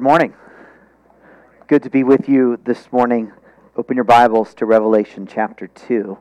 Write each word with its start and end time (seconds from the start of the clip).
Good 0.00 0.04
morning. 0.04 0.34
Good 1.66 1.82
to 1.82 1.90
be 1.90 2.04
with 2.04 2.26
you 2.26 2.58
this 2.64 2.90
morning. 2.90 3.32
Open 3.76 3.96
your 3.96 4.04
Bibles 4.04 4.54
to 4.54 4.64
Revelation 4.64 5.26
chapter 5.26 5.66
2. 5.66 6.16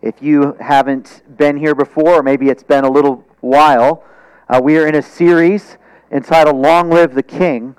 If 0.00 0.22
you 0.22 0.56
haven't 0.58 1.24
been 1.36 1.58
here 1.58 1.74
before, 1.74 2.20
or 2.20 2.22
maybe 2.22 2.48
it's 2.48 2.62
been 2.62 2.84
a 2.84 2.90
little 2.90 3.22
while, 3.40 4.02
uh, 4.48 4.62
we 4.64 4.78
are 4.78 4.86
in 4.86 4.94
a 4.94 5.02
series 5.02 5.76
entitled 6.10 6.56
Long 6.56 6.88
Live 6.88 7.14
the 7.14 7.22
King 7.22 7.76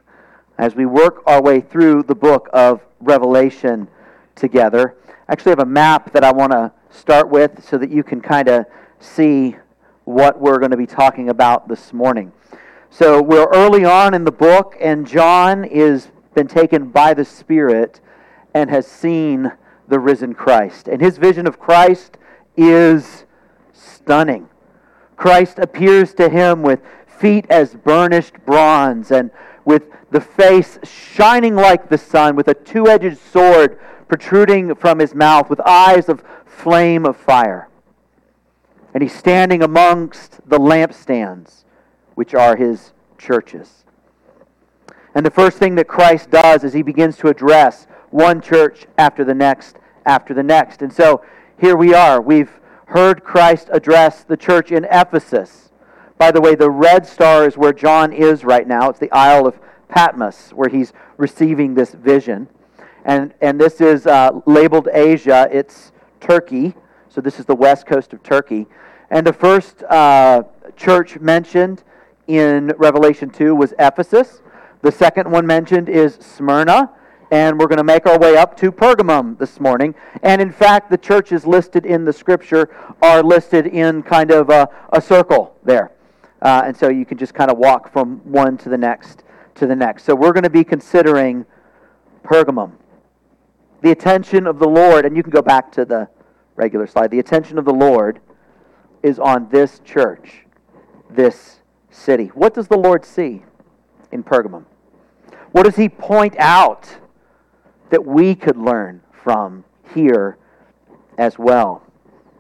as 0.59 0.76
we 0.76 0.86
work 0.86 1.24
our 1.26 1.42
way 1.42 1.62
through 1.62 2.04
the 2.04 2.13
book 2.13 2.47
of 2.54 2.79
Revelation 2.99 3.88
together. 4.36 4.96
I 5.28 5.31
actually 5.31 5.54
have 5.54 5.62
a 5.62 5.65
map 5.65 6.13
that 6.13 6.24
I 6.24 6.31
want 6.31 6.52
to 6.52 6.72
start 6.92 7.31
with 7.31 7.67
so 7.67 7.79
that 7.79 7.90
you 7.90 8.04
can 8.04 8.22
kind 8.22 8.49
of 8.49 8.67
see 8.99 9.56
what 10.04 10.40
we're 10.40 10.60
going 10.60 10.70
to 10.70 10.78
be 10.78 10.86
talking 10.86 11.29
about 11.29 11.67
this 11.67 11.92
morning. 11.92 12.31
So 12.97 13.21
we're 13.21 13.49
early 13.49 13.83
on 13.83 14.13
in 14.13 14.23
the 14.23 14.31
book, 14.31 14.78
and 14.79 15.05
John 15.05 15.65
is 15.65 16.07
been 16.34 16.48
taken 16.48 16.91
by 16.91 17.13
the 17.13 17.25
Spirit 17.25 17.99
and 18.53 18.70
has 18.70 18.87
seen 18.87 19.51
the 19.89 19.99
risen 19.99 20.33
Christ. 20.33 20.87
And 20.87 21.01
his 21.01 21.17
vision 21.17 21.45
of 21.45 21.59
Christ 21.59 22.17
is 22.55 23.25
stunning. 23.73 24.47
Christ 25.17 25.59
appears 25.59 26.13
to 26.13 26.29
him 26.29 26.61
with 26.61 26.79
feet 27.05 27.45
as 27.49 27.75
burnished 27.75 28.35
bronze 28.45 29.12
and 29.12 29.29
with 29.65 29.89
the 30.12 30.21
face 30.21 30.79
shining 30.84 31.55
like 31.55 31.89
the 31.89 31.98
sun, 31.98 32.37
with 32.37 32.48
a 32.48 32.53
two 32.53 32.87
edged 32.87 33.17
sword 33.17 33.77
protruding 34.07 34.73
from 34.73 34.99
his 34.99 35.13
mouth, 35.13 35.49
with 35.49 35.59
eyes 35.65 36.07
of 36.07 36.23
flame 36.45 37.05
of 37.05 37.17
fire. 37.17 37.67
And 38.93 39.03
he's 39.03 39.13
standing 39.13 39.62
amongst 39.62 40.39
the 40.48 40.59
lampstands 40.59 41.64
which 42.15 42.33
are 42.33 42.55
his 42.55 42.93
churches. 43.17 43.85
And 45.13 45.25
the 45.25 45.31
first 45.31 45.57
thing 45.57 45.75
that 45.75 45.87
Christ 45.87 46.29
does 46.29 46.63
is 46.63 46.73
he 46.73 46.81
begins 46.81 47.17
to 47.17 47.29
address 47.29 47.87
one 48.09 48.41
church 48.41 48.85
after 48.98 49.23
the 49.23 49.34
next 49.34 49.77
after 50.05 50.34
the 50.34 50.43
next. 50.43 50.81
And 50.81 50.91
so 50.91 51.23
here 51.59 51.75
we 51.75 51.93
are. 51.93 52.21
We've 52.21 52.51
heard 52.87 53.23
Christ 53.23 53.70
address 53.71 54.23
the 54.23 54.37
church 54.37 54.71
in 54.71 54.85
Ephesus. 54.91 55.71
By 56.17 56.31
the 56.31 56.41
way, 56.41 56.55
the 56.55 56.70
red 56.70 57.05
star 57.05 57.48
is 57.48 57.57
where 57.57 57.73
John 57.73 58.13
is 58.13 58.43
right 58.43 58.68
now. 58.68 58.90
It's 58.90 58.99
the 58.99 59.12
Isle 59.12 59.47
of 59.47 59.59
Patmos 59.90 60.51
where 60.51 60.70
he's 60.70 60.93
receiving 61.18 61.73
this 61.73 61.93
vision. 61.93 62.47
And, 63.03 63.34
and 63.41 63.59
this 63.59 63.81
is 63.81 64.08
uh, 64.08 64.42
labeled 64.45 64.90
Asia. 64.92 65.47
It's 65.52 65.92
Turkey. 66.20 66.73
So 67.09 67.22
this 67.22 67.40
is 67.40 67.45
the 67.45 67.56
west 67.56 67.86
coast 67.86 68.14
of 68.14 68.23
Turkey. 68.23 68.68
And 69.09 69.25
the 69.25 69.34
first 69.34 69.84
uh, 69.84 70.44
church 70.75 71.20
mentioned 71.20 71.84
in 72.28 72.73
Revelation 72.78 73.30
2 73.30 73.56
was 73.56 73.73
Ephesus. 73.80 74.42
The 74.81 74.92
second 74.92 75.30
one 75.31 75.45
mentioned 75.45 75.90
is 75.90 76.16
Smyrna. 76.16 76.92
And 77.31 77.59
we're 77.59 77.68
going 77.68 77.78
to 77.78 77.84
make 77.84 78.06
our 78.06 78.20
way 78.20 78.38
up 78.38 78.56
to 78.58 78.72
Pergamum 78.72 79.38
this 79.40 79.59
morning. 79.59 79.95
And 80.22 80.42
in 80.42 80.52
fact, 80.52 80.92
the 80.92 80.98
churches 80.98 81.46
listed 81.46 81.86
in 81.86 82.06
the 82.06 82.14
scripture 82.14 82.70
are 83.02 83.23
listed 83.23 83.66
in 83.66 84.03
kind 84.03 84.30
of 84.30 84.50
a, 84.50 84.70
a 84.94 85.02
circle 85.02 85.56
there. 85.64 85.92
Uh, 86.42 86.62
and 86.66 86.78
so 86.78 86.90
you 86.90 87.06
can 87.06 87.18
just 87.18 87.34
kind 87.34 87.50
of 87.50 87.58
walk 87.58 87.92
from 87.92 88.18
one 88.20 88.58
to 88.59 88.70
the 88.70 88.78
next 88.78 89.23
to 89.56 89.66
the 89.66 89.76
next. 89.76 90.03
So 90.03 90.14
we're 90.14 90.34
going 90.34 90.44
to 90.44 90.50
be 90.50 90.64
considering 90.64 91.46
Pergamum. 92.23 92.73
The 93.81 93.92
attention 93.92 94.46
of 94.48 94.59
the 94.59 94.68
Lord, 94.68 95.06
and 95.06 95.16
you 95.16 95.23
can 95.23 95.31
go 95.31 95.42
back 95.42 95.72
to 95.73 95.86
the 95.86 96.08
regular 96.56 96.88
slide. 96.88 97.12
The 97.12 97.20
attention 97.20 97.58
of 97.58 97.66
the 97.66 97.73
Lord 97.73 98.20
is 99.02 99.20
on 99.20 99.50
this 99.50 99.80
church, 99.86 100.46
this 101.09 101.62
city. 101.96 102.28
What 102.28 102.54
does 102.54 102.68
the 102.68 102.78
Lord 102.78 103.06
see 103.06 103.44
in 104.12 104.24
Pergamum? 104.24 104.66
What 105.52 105.64
does 105.64 105.76
he 105.76 105.90
point 105.90 106.36
out 106.38 106.98
that 107.90 108.06
we 108.06 108.36
could 108.36 108.58
learn 108.58 109.02
from 109.12 109.64
here 109.94 110.38
as 111.18 111.40
well? 111.40 111.84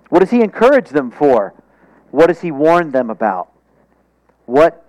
What 0.09 0.19
does 0.19 0.31
he 0.31 0.41
encourage 0.41 0.89
them 0.89 1.11
for? 1.11 1.53
What 2.11 2.27
does 2.27 2.41
he 2.41 2.51
warn 2.51 2.91
them 2.91 3.09
about? 3.09 3.51
What, 4.45 4.85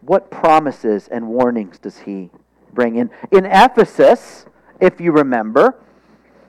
what 0.00 0.30
promises 0.30 1.08
and 1.08 1.28
warnings 1.28 1.78
does 1.78 1.98
he 1.98 2.30
bring 2.72 2.96
in? 2.96 3.10
In 3.32 3.46
Ephesus, 3.46 4.46
if 4.80 5.00
you 5.00 5.12
remember, 5.12 5.76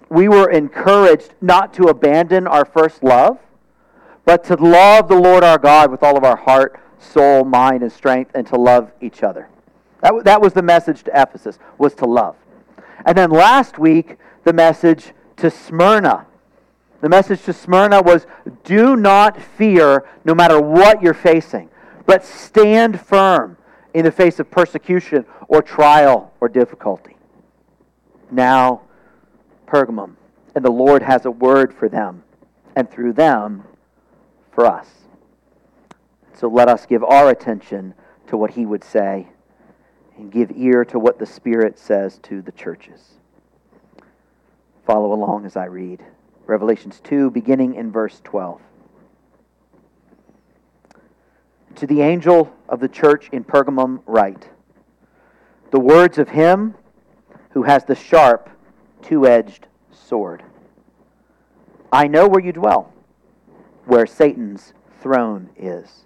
we 0.09 0.28
were 0.28 0.50
encouraged 0.50 1.36
not 1.41 1.74
to 1.75 1.84
abandon 1.88 2.47
our 2.47 2.66
first 2.66 3.03
love, 3.03 3.40
but 4.25 4.44
to 4.46 4.56
love 4.56 5.08
the 5.08 5.16
Lord 5.16 5.44
our 5.44 5.58
God 5.58 5.91
with 5.91 6.03
all 6.03 6.18
of 6.18 6.24
our 6.24 6.36
heart, 6.36 6.80
soul, 7.00 7.44
mind, 7.44 7.84
and 7.84 7.91
strength, 7.91 8.31
and 8.34 8.46
to 8.47 8.56
love 8.56 8.91
each 9.02 9.24
other. 9.24 9.50
That, 10.02 10.24
that 10.25 10.41
was 10.41 10.53
the 10.53 10.62
message 10.62 11.03
to 11.03 11.12
Ephesus, 11.13 11.59
was 11.78 11.94
to 11.96 12.06
love. 12.06 12.35
And 13.06 13.18
then 13.18 13.30
last 13.30 13.80
week, 13.80 14.18
the 14.44 14.53
message 14.53 15.13
to 15.38 15.50
Smyrna. 15.50 16.25
The 17.02 17.09
message 17.09 17.44
to 17.44 17.53
Smyrna 17.53 18.02
was 18.02 18.25
do 18.63 18.96
not 18.96 19.40
fear 19.40 20.06
no 20.25 20.34
matter 20.34 20.59
what 20.59 21.02
you're 21.02 21.13
facing, 21.13 21.69
but 22.06 22.25
stand 22.25 23.00
firm 23.00 23.58
in 23.94 24.03
the 24.03 24.12
face 24.12 24.40
of 24.40 24.50
persecution 24.50 25.25
or 25.47 25.62
trial 25.62 26.34
or 26.40 26.50
difficulty. 26.50 27.16
Now, 28.31 28.81
Pergamum, 29.68 30.16
and 30.56 30.66
the 30.66 30.72
Lord 30.72 31.02
has 31.02 31.25
a 31.25 31.31
word 31.31 31.74
for 31.74 31.88
them, 31.88 32.24
and 32.75 32.90
through 32.90 33.14
them, 33.14 33.64
for 34.52 34.66
us. 34.66 34.88
So 36.40 36.48
let 36.48 36.70
us 36.70 36.86
give 36.86 37.03
our 37.03 37.30
attention 37.30 37.96
to 38.28 38.38
what 38.38 38.52
he 38.52 38.66
would 38.66 38.84
say 38.84 39.28
and 40.18 40.31
give 40.31 40.52
ear 40.56 40.86
to 40.86 41.00
what 41.00 41.18
the 41.18 41.25
Spirit 41.25 41.80
says 41.80 42.20
to 42.24 42.44
the 42.44 42.52
churches. 42.52 43.16
Follow 44.86 45.14
along 45.14 45.46
as 45.46 45.58
I 45.58 45.66
read. 45.66 46.03
Revelations 46.46 47.00
2, 47.03 47.31
beginning 47.31 47.74
in 47.74 47.92
verse 47.92 48.22
12. 48.24 48.62
To 51.76 51.88
the 51.88 52.02
angel 52.02 52.56
of 52.70 52.80
the 52.81 52.88
church 52.88 53.30
in 53.31 53.44
Pergamum, 53.44 54.02
write 54.06 54.50
The 55.72 55.80
words 55.80 56.20
of 56.20 56.30
him 56.30 56.76
who 57.50 57.64
has 57.64 57.84
the 57.84 57.96
sharp, 57.96 58.50
two 59.02 59.26
edged 59.26 59.68
sword. 59.92 60.44
I 61.92 62.08
know 62.08 62.28
where 62.28 62.42
you 62.42 62.52
dwell, 62.52 62.94
where 63.86 64.06
Satan's 64.06 64.74
throne 65.02 65.50
is. 65.58 66.06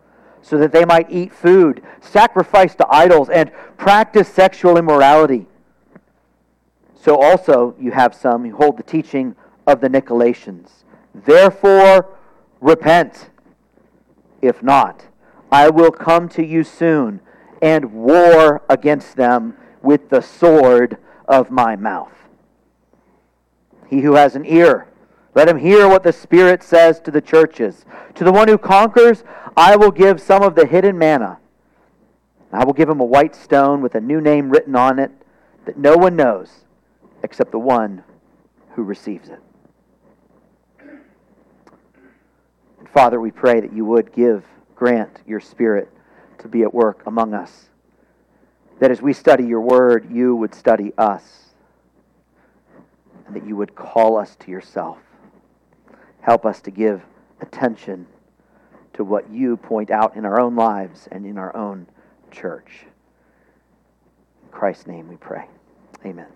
so 0.41 0.57
that 0.57 0.71
they 0.71 0.85
might 0.85 1.09
eat 1.09 1.33
food, 1.33 1.81
sacrifice 1.99 2.75
to 2.75 2.87
idols, 2.89 3.29
and 3.29 3.51
practice 3.77 4.27
sexual 4.27 4.77
immorality. 4.77 5.45
So 6.95 7.19
also 7.19 7.75
you 7.79 7.91
have 7.91 8.13
some 8.13 8.43
who 8.43 8.55
hold 8.55 8.77
the 8.77 8.83
teaching 8.83 9.35
of 9.67 9.81
the 9.81 9.89
Nicolaitans. 9.89 10.69
Therefore, 11.13 12.09
repent. 12.59 13.29
If 14.41 14.63
not, 14.63 15.05
I 15.51 15.69
will 15.69 15.91
come 15.91 16.29
to 16.29 16.45
you 16.45 16.63
soon 16.63 17.21
and 17.61 17.93
war 17.93 18.63
against 18.69 19.15
them 19.15 19.55
with 19.81 20.09
the 20.09 20.21
sword 20.21 20.97
of 21.27 21.51
my 21.51 21.75
mouth. 21.75 22.13
He 23.87 24.01
who 24.01 24.13
has 24.15 24.35
an 24.35 24.45
ear, 24.45 24.87
let 25.33 25.47
him 25.47 25.57
hear 25.57 25.87
what 25.87 26.03
the 26.03 26.11
Spirit 26.11 26.61
says 26.61 26.99
to 27.01 27.11
the 27.11 27.21
churches. 27.21 27.85
To 28.15 28.23
the 28.23 28.31
one 28.31 28.47
who 28.47 28.57
conquers, 28.57 29.23
I 29.55 29.75
will 29.75 29.91
give 29.91 30.19
some 30.19 30.43
of 30.43 30.55
the 30.55 30.65
hidden 30.65 30.97
manna. 30.97 31.39
I 32.51 32.65
will 32.65 32.73
give 32.73 32.89
him 32.89 32.99
a 32.99 33.05
white 33.05 33.35
stone 33.35 33.81
with 33.81 33.95
a 33.95 34.01
new 34.01 34.19
name 34.19 34.49
written 34.49 34.75
on 34.75 34.99
it 34.99 35.11
that 35.65 35.77
no 35.77 35.95
one 35.95 36.15
knows 36.17 36.65
except 37.23 37.51
the 37.51 37.59
one 37.59 38.03
who 38.71 38.83
receives 38.83 39.29
it. 39.29 39.39
Father, 42.93 43.21
we 43.21 43.31
pray 43.31 43.61
that 43.61 43.71
you 43.71 43.85
would 43.85 44.11
give, 44.11 44.43
grant 44.75 45.21
your 45.25 45.39
Spirit 45.39 45.89
to 46.39 46.49
be 46.49 46.63
at 46.63 46.73
work 46.73 47.03
among 47.05 47.33
us. 47.33 47.69
That 48.79 48.91
as 48.91 49.01
we 49.01 49.13
study 49.13 49.45
your 49.45 49.61
word, 49.61 50.11
you 50.11 50.35
would 50.35 50.53
study 50.53 50.91
us. 50.97 51.23
And 53.27 53.35
that 53.35 53.45
you 53.45 53.55
would 53.55 53.75
call 53.75 54.17
us 54.17 54.35
to 54.37 54.51
yourself. 54.51 54.97
Help 56.21 56.45
us 56.45 56.61
to 56.61 56.71
give 56.71 57.01
attention 57.41 58.05
to 58.93 59.03
what 59.03 59.29
you 59.31 59.57
point 59.57 59.89
out 59.89 60.15
in 60.15 60.25
our 60.25 60.39
own 60.39 60.55
lives 60.55 61.07
and 61.11 61.25
in 61.25 61.37
our 61.37 61.55
own 61.55 61.87
church. 62.29 62.85
In 64.43 64.49
Christ's 64.51 64.87
name 64.87 65.07
we 65.07 65.15
pray. 65.15 65.45
Amen. 66.05 66.27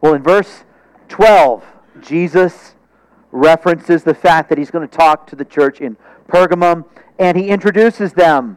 Well, 0.00 0.14
in 0.14 0.22
verse 0.22 0.64
12, 1.08 1.64
Jesus 2.00 2.74
references 3.32 4.02
the 4.02 4.14
fact 4.14 4.48
that 4.48 4.56
he's 4.56 4.70
going 4.70 4.88
to 4.88 4.96
talk 4.96 5.26
to 5.26 5.36
the 5.36 5.44
church 5.44 5.80
in 5.80 5.96
Pergamum, 6.28 6.84
and 7.18 7.36
he 7.36 7.48
introduces 7.48 8.14
them. 8.14 8.56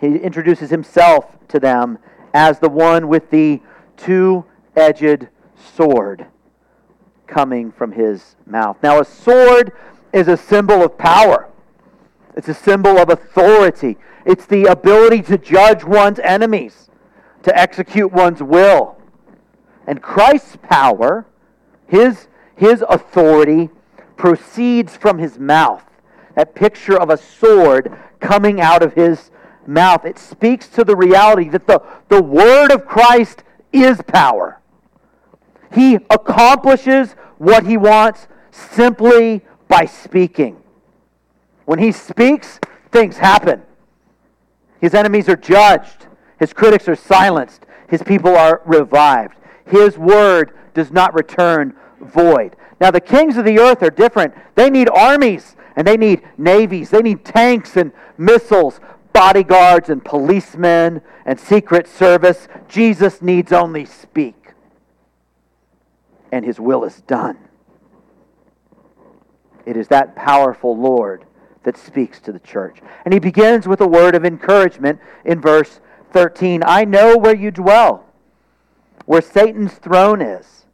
He 0.00 0.16
introduces 0.16 0.70
himself 0.70 1.36
to 1.48 1.60
them 1.60 1.98
as 2.32 2.58
the 2.58 2.68
one 2.68 3.06
with 3.06 3.30
the 3.30 3.60
two 3.96 4.44
edged 4.76 5.28
sword 5.56 6.26
coming 7.26 7.72
from 7.72 7.92
his 7.92 8.36
mouth. 8.46 8.76
Now, 8.82 9.00
a 9.00 9.04
sword 9.04 9.72
is 10.12 10.28
a 10.28 10.36
symbol 10.36 10.82
of 10.82 10.96
power, 10.98 11.48
it's 12.36 12.48
a 12.48 12.54
symbol 12.54 12.98
of 12.98 13.08
authority, 13.10 13.96
it's 14.24 14.46
the 14.46 14.64
ability 14.64 15.22
to 15.22 15.38
judge 15.38 15.84
one's 15.84 16.18
enemies, 16.20 16.90
to 17.42 17.56
execute 17.58 18.12
one's 18.12 18.42
will. 18.42 18.96
And 19.86 20.00
Christ's 20.00 20.56
power, 20.62 21.26
his, 21.86 22.28
his 22.56 22.82
authority, 22.88 23.68
proceeds 24.16 24.96
from 24.96 25.18
his 25.18 25.38
mouth. 25.38 25.84
That 26.34 26.54
picture 26.54 26.98
of 26.98 27.10
a 27.10 27.16
sword 27.16 27.96
coming 28.20 28.60
out 28.60 28.82
of 28.82 28.94
his 28.94 29.30
mouth. 29.66 30.04
It 30.04 30.18
speaks 30.18 30.68
to 30.68 30.84
the 30.84 30.96
reality 30.96 31.48
that 31.50 31.66
the, 31.66 31.82
the 32.08 32.22
word 32.22 32.72
of 32.72 32.86
Christ 32.86 33.42
is 33.72 34.00
power. 34.06 34.60
He 35.74 35.96
accomplishes 36.10 37.12
what 37.38 37.66
he 37.66 37.76
wants 37.76 38.28
simply 38.50 39.42
by 39.68 39.86
speaking. 39.86 40.56
When 41.64 41.78
he 41.78 41.92
speaks, 41.92 42.60
things 42.92 43.16
happen. 43.16 43.62
His 44.80 44.94
enemies 44.94 45.28
are 45.28 45.36
judged, 45.36 46.06
his 46.38 46.52
critics 46.52 46.88
are 46.88 46.96
silenced, 46.96 47.64
his 47.88 48.02
people 48.02 48.36
are 48.36 48.62
revived. 48.66 49.36
His 49.66 49.96
word 49.96 50.56
does 50.74 50.90
not 50.90 51.14
return 51.14 51.74
void. 52.00 52.56
Now, 52.80 52.90
the 52.90 53.00
kings 53.00 53.36
of 53.36 53.44
the 53.44 53.58
earth 53.58 53.82
are 53.82 53.90
different. 53.90 54.34
They 54.54 54.68
need 54.68 54.88
armies 54.90 55.56
and 55.76 55.86
they 55.86 55.96
need 55.96 56.22
navies, 56.38 56.90
they 56.90 57.02
need 57.02 57.24
tanks 57.24 57.76
and 57.76 57.92
missiles, 58.16 58.78
bodyguards 59.12 59.88
and 59.88 60.04
policemen 60.04 61.00
and 61.24 61.38
secret 61.38 61.88
service. 61.88 62.46
Jesus 62.68 63.22
needs 63.22 63.52
only 63.52 63.84
speak, 63.84 64.43
and 66.34 66.44
his 66.44 66.58
will 66.58 66.82
is 66.82 67.00
done. 67.02 67.38
It 69.64 69.76
is 69.76 69.86
that 69.88 70.16
powerful 70.16 70.76
Lord 70.76 71.24
that 71.62 71.76
speaks 71.76 72.18
to 72.22 72.32
the 72.32 72.40
church. 72.40 72.80
And 73.04 73.14
he 73.14 73.20
begins 73.20 73.68
with 73.68 73.80
a 73.80 73.86
word 73.86 74.16
of 74.16 74.24
encouragement 74.24 74.98
in 75.24 75.40
verse 75.40 75.78
13 76.12 76.64
I 76.66 76.84
know 76.86 77.16
where 77.16 77.36
you 77.36 77.52
dwell, 77.52 78.04
where 79.06 79.22
Satan's 79.22 79.74
throne 79.74 80.20
is. 80.20 80.66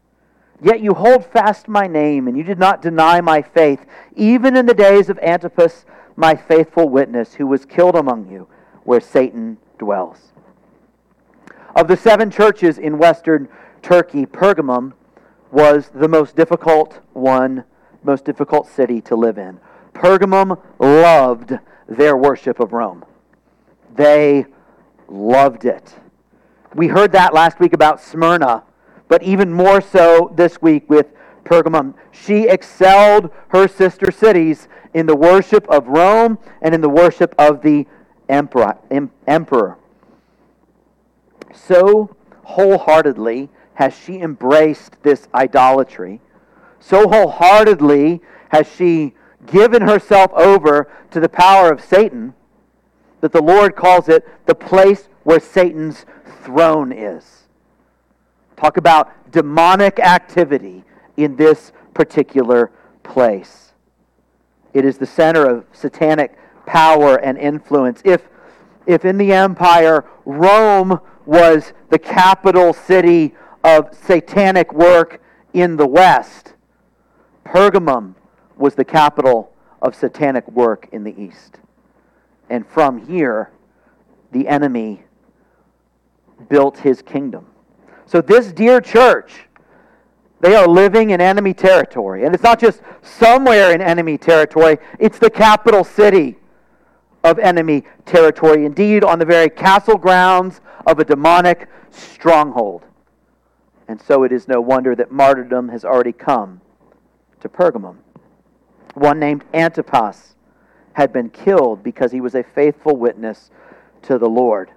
Yet 0.62 0.80
you 0.80 0.94
hold 0.94 1.26
fast 1.26 1.68
my 1.68 1.86
name, 1.86 2.26
and 2.26 2.38
you 2.38 2.42
did 2.42 2.58
not 2.58 2.80
deny 2.80 3.20
my 3.20 3.42
faith, 3.42 3.84
even 4.16 4.56
in 4.56 4.64
the 4.64 4.74
days 4.74 5.10
of 5.10 5.18
Antipas 5.18 5.84
my 6.16 6.34
faithful 6.34 6.88
witness, 6.88 7.34
who 7.34 7.46
was 7.46 7.66
killed 7.66 7.96
among 7.96 8.30
you, 8.30 8.48
where 8.84 9.00
Satan 9.00 9.58
dwells. 9.78 10.32
Of 11.76 11.86
the 11.86 11.98
seven 11.98 12.30
churches 12.30 12.78
in 12.78 12.96
western 12.96 13.48
Turkey, 13.82 14.24
Pergamum 14.24 14.94
was 15.50 15.90
the 15.94 16.08
most 16.08 16.36
difficult 16.36 17.00
one, 17.12 17.64
most 18.02 18.24
difficult 18.24 18.68
city 18.68 19.00
to 19.02 19.16
live 19.16 19.38
in. 19.38 19.60
Pergamum 19.92 20.60
loved 20.78 21.58
their 21.88 22.16
worship 22.16 22.60
of 22.60 22.72
Rome. 22.72 23.04
They 23.94 24.46
loved 25.08 25.64
it. 25.64 25.94
We 26.74 26.86
heard 26.86 27.12
that 27.12 27.34
last 27.34 27.58
week 27.58 27.72
about 27.72 28.00
Smyrna, 28.00 28.62
but 29.08 29.22
even 29.22 29.52
more 29.52 29.80
so 29.80 30.32
this 30.36 30.62
week 30.62 30.88
with 30.88 31.08
Pergamum. 31.44 31.94
She 32.12 32.48
excelled 32.48 33.30
her 33.48 33.66
sister 33.66 34.12
cities 34.12 34.68
in 34.94 35.06
the 35.06 35.16
worship 35.16 35.68
of 35.68 35.88
Rome 35.88 36.38
and 36.62 36.74
in 36.74 36.80
the 36.80 36.88
worship 36.88 37.34
of 37.38 37.62
the 37.62 37.86
emperor. 38.28 39.76
So 41.52 42.16
wholeheartedly 42.44 43.48
has 43.80 43.96
she 43.96 44.20
embraced 44.20 45.02
this 45.02 45.26
idolatry. 45.34 46.20
So 46.80 47.08
wholeheartedly 47.08 48.20
has 48.50 48.70
she 48.70 49.14
given 49.46 49.80
herself 49.80 50.30
over 50.34 50.86
to 51.10 51.18
the 51.18 51.30
power 51.30 51.72
of 51.72 51.82
Satan 51.82 52.34
that 53.22 53.32
the 53.32 53.40
Lord 53.40 53.76
calls 53.76 54.10
it 54.10 54.28
the 54.44 54.54
place 54.54 55.08
where 55.22 55.40
Satan's 55.40 56.04
throne 56.42 56.92
is. 56.92 57.48
Talk 58.54 58.76
about 58.76 59.32
demonic 59.32 59.98
activity 59.98 60.84
in 61.16 61.36
this 61.36 61.72
particular 61.94 62.70
place. 63.02 63.72
It 64.74 64.84
is 64.84 64.98
the 64.98 65.06
center 65.06 65.48
of 65.48 65.64
satanic 65.72 66.36
power 66.66 67.16
and 67.16 67.38
influence. 67.38 68.02
If, 68.04 68.28
if 68.84 69.06
in 69.06 69.16
the 69.16 69.32
empire 69.32 70.04
Rome 70.26 71.00
was 71.24 71.72
the 71.88 71.98
capital 71.98 72.74
city 72.74 73.34
of 73.64 73.94
satanic 73.94 74.72
work 74.72 75.20
in 75.52 75.76
the 75.76 75.86
West, 75.86 76.54
Pergamum 77.44 78.14
was 78.56 78.74
the 78.74 78.84
capital 78.84 79.52
of 79.82 79.94
satanic 79.94 80.46
work 80.50 80.88
in 80.92 81.04
the 81.04 81.20
East. 81.20 81.58
And 82.48 82.66
from 82.66 83.06
here, 83.06 83.50
the 84.32 84.48
enemy 84.48 85.02
built 86.48 86.78
his 86.78 87.02
kingdom. 87.02 87.46
So, 88.06 88.20
this 88.20 88.52
dear 88.52 88.80
church 88.80 89.46
they 90.40 90.54
are 90.54 90.66
living 90.66 91.10
in 91.10 91.20
enemy 91.20 91.52
territory. 91.52 92.24
And 92.24 92.34
it's 92.34 92.42
not 92.42 92.58
just 92.58 92.80
somewhere 93.02 93.72
in 93.72 93.82
enemy 93.82 94.16
territory, 94.16 94.78
it's 94.98 95.18
the 95.18 95.30
capital 95.30 95.84
city 95.84 96.36
of 97.22 97.38
enemy 97.38 97.84
territory. 98.06 98.64
Indeed, 98.64 99.04
on 99.04 99.18
the 99.18 99.26
very 99.26 99.50
castle 99.50 99.98
grounds 99.98 100.62
of 100.86 100.98
a 100.98 101.04
demonic 101.04 101.68
stronghold. 101.90 102.84
And 103.90 104.00
so 104.00 104.22
it 104.22 104.30
is 104.30 104.46
no 104.46 104.60
wonder 104.60 104.94
that 104.94 105.10
martyrdom 105.10 105.68
has 105.70 105.84
already 105.84 106.12
come 106.12 106.60
to 107.40 107.48
Pergamum. 107.48 107.96
One 108.94 109.18
named 109.18 109.44
Antipas 109.52 110.36
had 110.92 111.12
been 111.12 111.28
killed 111.28 111.82
because 111.82 112.12
he 112.12 112.20
was 112.20 112.36
a 112.36 112.44
faithful 112.44 112.94
witness 112.94 113.50
to 114.02 114.16
the 114.16 114.28
Lord. 114.28 114.70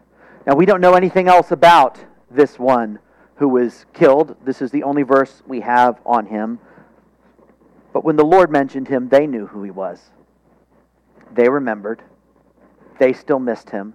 Now, 0.47 0.55
we 0.55 0.65
don't 0.65 0.81
know 0.81 0.95
anything 0.95 1.27
else 1.27 1.51
about 1.51 2.03
this 2.31 2.57
one 2.57 2.97
who 3.35 3.47
was 3.47 3.85
killed. 3.93 4.35
This 4.43 4.63
is 4.63 4.71
the 4.71 4.81
only 4.81 5.03
verse 5.03 5.43
we 5.45 5.61
have 5.61 6.01
on 6.07 6.25
him. 6.25 6.57
But 7.93 8.03
when 8.03 8.15
the 8.15 8.25
Lord 8.25 8.49
mentioned 8.49 8.87
him, 8.87 9.09
they 9.09 9.27
knew 9.27 9.45
who 9.45 9.61
he 9.61 9.69
was. 9.69 10.09
They 11.31 11.49
remembered. 11.49 12.01
They 12.97 13.13
still 13.13 13.37
missed 13.37 13.69
him. 13.69 13.93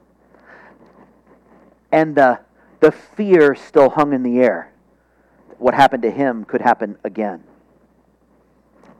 And 1.91 2.15
the, 2.15 2.39
the 2.79 2.93
fear 2.93 3.57
still 3.57 3.91
hung 3.91 4.13
in 4.13 4.23
the 4.23 4.39
air. 4.39 4.73
What 5.59 5.75
happened 5.75 6.03
to 6.03 6.11
him 6.11 6.45
could 6.45 6.61
happen 6.61 6.97
again. 7.05 7.43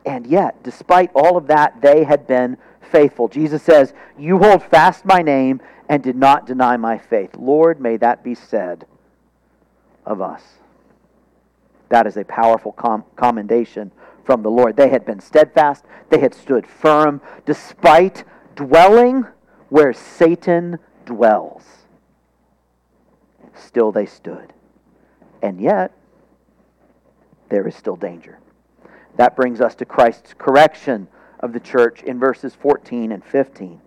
And 0.05 0.27
yet, 0.27 0.63
despite 0.63 1.11
all 1.15 1.37
of 1.37 1.49
that, 1.49 1.81
they 1.81 2.05
had 2.05 2.27
been 2.27 2.57
faithful. 2.81 3.29
Jesus 3.29 3.63
says, 3.63 3.93
You 4.19 4.39
hold 4.39 4.63
fast 4.63 5.05
my 5.05 5.23
name 5.23 5.61
and 5.89 6.03
did 6.03 6.17
not 6.17 6.47
deny 6.47 6.77
my 6.77 6.99
faith. 6.99 7.37
Lord, 7.37 7.81
may 7.81 7.97
that 7.99 8.25
be 8.25 8.35
said 8.35 8.87
of 10.05 10.21
us. 10.21 10.43
That 11.89 12.07
is 12.07 12.17
a 12.17 12.25
powerful 12.25 12.73
com- 12.73 13.05
commendation 13.17 13.93
from 14.25 14.43
the 14.43 14.51
Lord. 14.51 14.77
They 14.77 14.89
had 14.89 15.07
been 15.07 15.21
steadfast, 15.21 15.85
they 16.11 16.21
had 16.21 16.35
stood 16.35 16.67
firm, 16.67 17.21
despite 17.47 18.25
dwelling 18.57 19.25
where 19.69 19.93
Satan 19.93 20.79
dwells. 21.05 21.65
Still 23.55 23.93
they 23.93 24.07
stood. 24.07 24.53
And 25.43 25.61
yet, 25.61 25.93
there 27.49 27.67
is 27.67 27.75
still 27.75 27.97
danger. 27.97 28.39
That 29.17 29.37
brings 29.37 29.61
us 29.61 29.75
to 29.77 29.85
Christ's 29.85 30.35
correction 30.37 31.09
of 31.41 31.53
the 31.53 31.61
church 31.61 32.03
in 32.03 32.19
verses 32.19 32.55
14 32.55 33.13
and 33.13 33.25
15. 33.25 33.81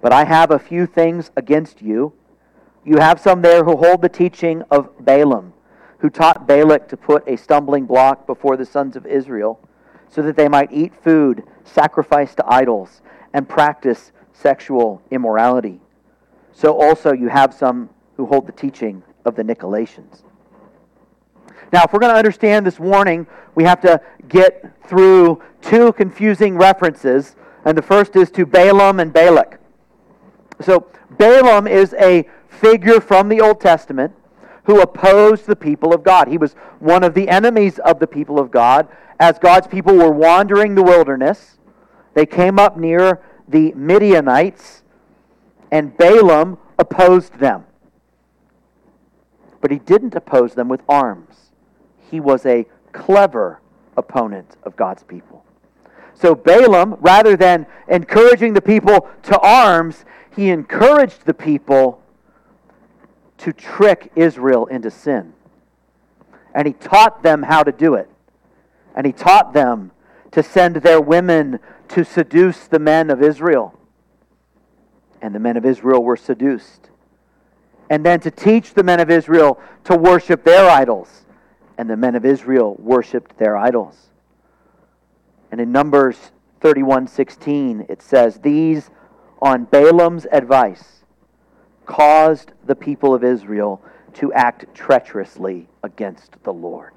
But 0.00 0.12
I 0.12 0.24
have 0.24 0.50
a 0.50 0.58
few 0.58 0.86
things 0.86 1.30
against 1.36 1.82
you 1.82 2.12
you 2.88 2.96
have 2.96 3.20
some 3.20 3.42
there 3.42 3.64
who 3.64 3.76
hold 3.76 4.00
the 4.00 4.08
teaching 4.08 4.62
of 4.70 5.04
Balaam, 5.04 5.52
who 5.98 6.08
taught 6.08 6.46
Balak 6.46 6.88
to 6.88 6.96
put 6.96 7.28
a 7.28 7.36
stumbling 7.36 7.84
block 7.84 8.26
before 8.26 8.56
the 8.56 8.64
sons 8.64 8.96
of 8.96 9.04
Israel, 9.04 9.60
so 10.08 10.22
that 10.22 10.36
they 10.36 10.48
might 10.48 10.72
eat 10.72 10.94
food 10.94 11.42
sacrificed 11.64 12.38
to 12.38 12.46
idols 12.46 13.02
and 13.34 13.46
practice 13.46 14.10
sexual 14.32 15.02
immorality. 15.10 15.80
So 16.52 16.80
also 16.80 17.12
you 17.12 17.28
have 17.28 17.52
some 17.52 17.90
who 18.16 18.24
hold 18.24 18.46
the 18.46 18.52
teaching 18.52 19.02
of 19.26 19.34
the 19.34 19.42
Nicolaitans. 19.42 20.22
Now, 21.72 21.82
if 21.84 21.92
we're 21.92 22.00
going 22.00 22.12
to 22.12 22.18
understand 22.18 22.66
this 22.66 22.78
warning, 22.78 23.26
we 23.54 23.64
have 23.64 23.80
to 23.82 24.00
get 24.28 24.72
through 24.86 25.42
two 25.60 25.92
confusing 25.92 26.56
references, 26.56 27.36
and 27.64 27.76
the 27.76 27.82
first 27.82 28.16
is 28.16 28.30
to 28.32 28.46
Balaam 28.46 29.00
and 29.00 29.12
Balak. 29.12 29.60
So, 30.60 30.90
Balaam 31.10 31.66
is 31.66 31.94
a 31.94 32.28
figure 32.48 33.00
from 33.00 33.28
the 33.28 33.40
Old 33.40 33.60
Testament 33.60 34.14
who 34.64 34.80
opposed 34.80 35.46
the 35.46 35.56
people 35.56 35.94
of 35.94 36.02
God. 36.02 36.28
He 36.28 36.38
was 36.38 36.54
one 36.78 37.02
of 37.02 37.14
the 37.14 37.28
enemies 37.28 37.78
of 37.78 37.98
the 37.98 38.06
people 38.06 38.38
of 38.38 38.50
God. 38.50 38.88
As 39.18 39.38
God's 39.38 39.66
people 39.66 39.94
were 39.94 40.10
wandering 40.10 40.74
the 40.74 40.82
wilderness, 40.82 41.58
they 42.14 42.26
came 42.26 42.58
up 42.58 42.76
near 42.76 43.20
the 43.48 43.72
Midianites, 43.72 44.82
and 45.70 45.96
Balaam 45.96 46.58
opposed 46.78 47.38
them. 47.38 47.64
But 49.60 49.70
he 49.70 49.78
didn't 49.78 50.14
oppose 50.14 50.54
them 50.54 50.68
with 50.68 50.82
arms. 50.88 51.47
He 52.10 52.20
was 52.20 52.46
a 52.46 52.66
clever 52.92 53.60
opponent 53.96 54.56
of 54.62 54.76
God's 54.76 55.02
people. 55.02 55.44
So 56.14 56.34
Balaam, 56.34 56.96
rather 57.00 57.36
than 57.36 57.66
encouraging 57.86 58.54
the 58.54 58.60
people 58.60 59.08
to 59.24 59.38
arms, 59.38 60.04
he 60.34 60.50
encouraged 60.50 61.26
the 61.26 61.34
people 61.34 62.02
to 63.38 63.52
trick 63.52 64.10
Israel 64.16 64.66
into 64.66 64.90
sin. 64.90 65.32
And 66.54 66.66
he 66.66 66.72
taught 66.72 67.22
them 67.22 67.44
how 67.44 67.62
to 67.62 67.70
do 67.70 67.94
it. 67.94 68.10
And 68.96 69.06
he 69.06 69.12
taught 69.12 69.52
them 69.52 69.92
to 70.32 70.42
send 70.42 70.76
their 70.76 71.00
women 71.00 71.60
to 71.88 72.04
seduce 72.04 72.66
the 72.66 72.78
men 72.78 73.10
of 73.10 73.22
Israel. 73.22 73.78
And 75.22 75.34
the 75.34 75.40
men 75.40 75.56
of 75.56 75.64
Israel 75.64 76.02
were 76.02 76.16
seduced. 76.16 76.90
And 77.90 78.04
then 78.04 78.20
to 78.20 78.30
teach 78.30 78.74
the 78.74 78.82
men 78.82 79.00
of 79.00 79.10
Israel 79.10 79.60
to 79.84 79.96
worship 79.96 80.44
their 80.44 80.68
idols. 80.68 81.24
And 81.78 81.88
the 81.88 81.96
men 81.96 82.16
of 82.16 82.24
Israel 82.24 82.76
worshiped 82.78 83.38
their 83.38 83.56
idols. 83.56 84.10
And 85.50 85.60
in 85.60 85.72
Numbers 85.72 86.32
31:16 86.60 87.86
it 87.88 88.02
says, 88.02 88.40
"These 88.40 88.90
on 89.40 89.64
Balaam's 89.64 90.26
advice 90.32 91.04
caused 91.86 92.52
the 92.66 92.74
people 92.74 93.14
of 93.14 93.22
Israel 93.22 93.80
to 94.14 94.32
act 94.32 94.66
treacherously 94.74 95.68
against 95.82 96.42
the 96.42 96.52
Lord." 96.52 96.94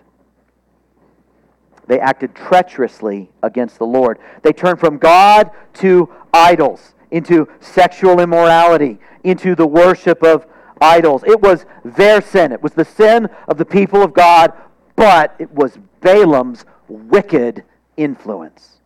They 1.85 1.99
acted 1.99 2.33
treacherously 2.33 3.31
against 3.43 3.77
the 3.77 3.85
Lord. 3.85 4.17
They 4.41 4.53
turned 4.53 4.79
from 4.79 4.97
God 4.97 5.51
to 5.73 6.09
idols, 6.33 6.95
into 7.11 7.47
sexual 7.59 8.19
immorality, 8.19 8.99
into 9.23 9.53
the 9.55 9.67
worship 9.67 10.23
of 10.23 10.45
idols. 10.81 11.23
It 11.25 11.41
was 11.41 11.65
their 11.85 12.21
sin. 12.21 12.51
It 12.51 12.63
was 12.63 12.73
the 12.73 12.85
sin 12.85 13.29
of 13.47 13.57
the 13.57 13.65
people 13.65 14.01
of 14.01 14.13
God, 14.13 14.53
but 15.01 15.35
it 15.39 15.51
was 15.51 15.79
Balaam's 16.01 16.63
wicked 16.87 17.63
influence. 17.97 18.81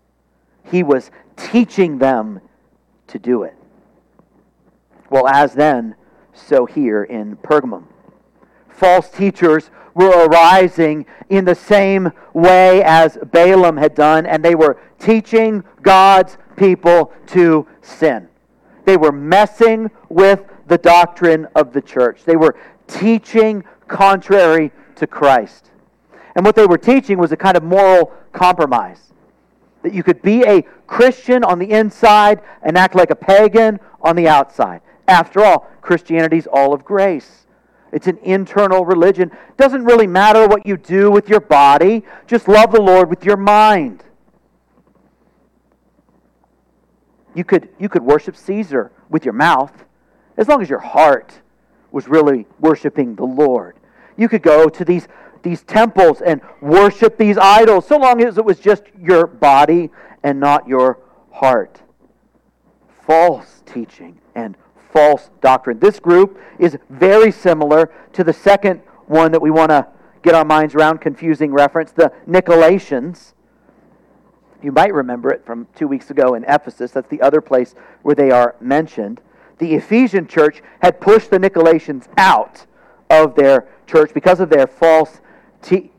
He 0.64 0.82
was 0.82 1.12
teaching 1.36 1.98
them 1.98 2.40
to 3.08 3.20
do 3.20 3.44
it. 3.44 3.54
Well, 5.10 5.28
as 5.28 5.54
then, 5.56 5.96
so 6.34 6.66
here 6.66 7.04
in 7.04 7.36
Pergamum. 7.36 7.88
False 8.70 9.10
teachers 9.10 9.70
were 9.94 10.28
arising 10.28 11.06
in 11.28 11.44
the 11.44 11.54
same 11.54 12.14
way 12.34 12.82
as 12.82 13.18
Balaam 13.34 13.76
had 13.76 13.94
done, 13.94 14.26
and 14.26 14.42
they 14.42 14.56
were 14.56 14.80
teaching 14.98 15.66
God's 15.82 16.38
people 16.56 17.12
to 17.28 17.68
sin. 17.82 18.30
They 18.86 18.96
were 18.96 19.12
messing 19.12 19.92
with 20.08 20.46
the 20.68 20.78
doctrine 20.78 21.50
of 21.56 21.74
the 21.74 21.82
church. 21.82 22.24
They 22.24 22.38
were 22.38 22.56
teaching 22.88 23.66
contrary 23.90 24.72
to 24.96 25.08
Christ. 25.08 25.72
And 26.36 26.46
what 26.46 26.56
they 26.56 26.66
were 26.66 26.78
teaching 26.78 27.18
was 27.18 27.32
a 27.32 27.38
kind 27.38 27.56
of 27.56 27.64
moral 27.64 28.14
compromise. 28.34 29.14
That 29.84 29.94
you 29.94 30.04
could 30.04 30.22
be 30.22 30.44
a 30.44 30.64
Christian 30.88 31.44
on 31.44 31.60
the 31.60 31.72
inside 31.72 32.42
and 32.62 32.78
act 32.78 32.96
like 32.96 33.10
a 33.10 33.16
pagan 33.16 33.80
on 34.02 34.16
the 34.16 34.28
outside. 34.28 34.82
After 35.08 35.44
all, 35.44 35.70
Christianity 35.82 36.38
is 36.38 36.48
all 36.48 36.74
of 36.74 36.84
grace. 36.84 37.46
It's 37.92 38.08
an 38.08 38.18
internal 38.24 38.84
religion. 38.84 39.32
Doesn't 39.56 39.86
really 39.86 40.08
matter 40.08 40.48
what 40.48 40.66
you 40.66 40.76
do 40.76 41.10
with 41.10 41.30
your 41.30 41.40
body, 41.40 42.04
just 42.28 42.48
love 42.48 42.72
the 42.72 42.82
Lord 42.82 43.10
with 43.10 43.24
your 43.24 43.38
mind. 43.38 44.04
You 47.34 47.44
could, 47.44 47.70
you 47.80 47.88
could 47.88 48.02
worship 48.02 48.36
Caesar 48.36 48.92
with 49.10 49.24
your 49.24 49.34
mouth 49.34 49.86
as 50.38 50.48
long 50.48 50.62
as 50.62 50.70
your 50.70 50.80
heart 50.80 51.40
was 51.92 52.08
really 52.08 52.46
worshiping 52.60 53.16
the 53.16 53.26
Lord. 53.26 53.78
You 54.18 54.28
could 54.30 54.42
go 54.42 54.68
to 54.68 54.86
these 54.86 55.08
these 55.46 55.62
temples 55.64 56.22
and 56.22 56.42
worship 56.60 57.18
these 57.18 57.38
idols, 57.38 57.88
so 57.88 57.98
long 57.98 58.22
as 58.22 58.38
it 58.38 58.44
was 58.44 58.60
just 58.60 58.84
your 59.00 59.28
body 59.28 59.92
and 60.24 60.40
not 60.40 60.68
your 60.68 61.00
heart. 61.32 61.82
False 63.06 63.62
teaching 63.66 64.20
and 64.34 64.58
false 64.92 65.30
doctrine. 65.42 65.80
This 65.80 66.00
group 66.00 66.40
is 66.58 66.78
very 66.90 67.32
similar 67.32 67.92
to 68.14 68.24
the 68.24 68.34
second 68.34 68.82
one 69.06 69.32
that 69.32 69.42
we 69.42 69.52
want 69.52 69.70
to 69.70 69.88
get 70.24 70.34
our 70.34 70.44
minds 70.44 70.74
around, 70.74 71.00
confusing 71.00 71.54
reference, 71.54 71.92
the 71.92 72.12
Nicolaitans. 72.28 73.34
You 74.64 74.72
might 74.72 74.94
remember 74.94 75.30
it 75.30 75.46
from 75.46 75.68
two 75.76 75.88
weeks 75.88 76.10
ago 76.10 76.34
in 76.34 76.44
Ephesus. 76.46 76.90
That's 76.92 77.10
the 77.10 77.22
other 77.22 77.40
place 77.40 77.76
where 78.02 78.16
they 78.16 78.32
are 78.32 78.56
mentioned. 78.60 79.22
The 79.60 79.76
Ephesian 79.76 80.26
church 80.26 80.64
had 80.82 81.00
pushed 81.00 81.30
the 81.30 81.38
Nicolaitans 81.38 82.08
out 82.18 82.66
of 83.12 83.36
their 83.36 83.68
church 83.86 84.12
because 84.12 84.40
of 84.40 84.50
their 84.50 84.66
false 84.66 85.22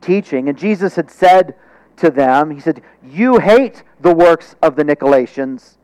teaching. 0.01 0.49
And 0.49 0.57
Jesus 0.57 0.97
had 0.97 1.11
said 1.11 1.55
to 1.97 2.11
them, 2.11 2.51
He 2.51 2.61
said, 2.61 2.83
You 3.03 3.39
hate 3.39 3.83
the 4.01 4.15
works 4.15 4.55
of 4.63 4.77
the 4.77 4.85
Nicolaitans, 4.85 5.77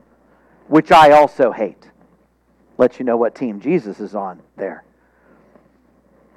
which 0.69 0.93
I 0.93 1.11
also 1.11 1.53
hate. 1.53 1.91
Let 2.79 2.99
you 2.99 3.05
know 3.05 3.17
what 3.17 3.35
team 3.35 3.61
Jesus 3.61 4.01
is 4.01 4.15
on 4.15 4.43
there. 4.57 4.85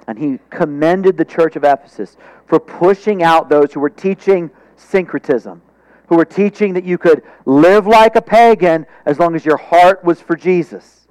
And 0.06 0.18
he 0.18 0.38
commended 0.50 1.16
the 1.16 1.24
church 1.24 1.56
of 1.56 1.64
Ephesus 1.64 2.16
for 2.46 2.60
pushing 2.60 3.22
out 3.22 3.48
those 3.48 3.72
who 3.72 3.80
were 3.80 3.90
teaching 3.90 4.50
syncretism, 4.76 5.60
who 6.08 6.16
were 6.16 6.24
teaching 6.24 6.74
that 6.74 6.84
you 6.84 6.98
could 6.98 7.22
live 7.44 7.86
like 7.86 8.14
a 8.14 8.22
pagan 8.22 8.86
as 9.04 9.18
long 9.18 9.34
as 9.34 9.44
your 9.44 9.56
heart 9.56 10.04
was 10.04 10.20
for 10.20 10.36
Jesus. 10.36 11.08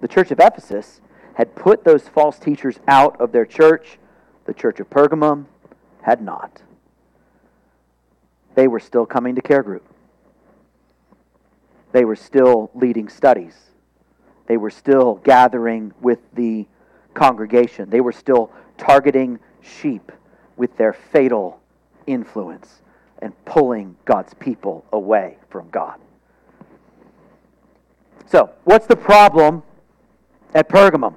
The 0.00 0.08
church 0.08 0.30
of 0.30 0.40
Ephesus 0.40 1.00
had 1.38 1.54
put 1.54 1.84
those 1.84 2.02
false 2.08 2.36
teachers 2.36 2.80
out 2.88 3.20
of 3.20 3.30
their 3.30 3.46
church. 3.46 3.96
The 4.46 4.52
church 4.52 4.80
of 4.80 4.90
Pergamum 4.90 5.46
had 6.02 6.20
not. 6.20 6.62
They 8.56 8.66
were 8.66 8.80
still 8.80 9.06
coming 9.06 9.36
to 9.36 9.40
care 9.40 9.62
group. 9.62 9.86
They 11.92 12.04
were 12.04 12.16
still 12.16 12.72
leading 12.74 13.08
studies. 13.08 13.54
They 14.48 14.56
were 14.56 14.70
still 14.70 15.20
gathering 15.22 15.92
with 16.00 16.18
the 16.34 16.66
congregation. 17.14 17.88
They 17.88 18.00
were 18.00 18.12
still 18.12 18.50
targeting 18.76 19.38
sheep 19.62 20.10
with 20.56 20.76
their 20.76 20.92
fatal 20.92 21.60
influence 22.08 22.82
and 23.20 23.32
pulling 23.44 23.94
God's 24.06 24.34
people 24.34 24.84
away 24.92 25.38
from 25.50 25.70
God. 25.70 26.00
So, 28.26 28.50
what's 28.64 28.86
the 28.86 28.96
problem 28.96 29.62
at 30.52 30.68
Pergamum? 30.68 31.14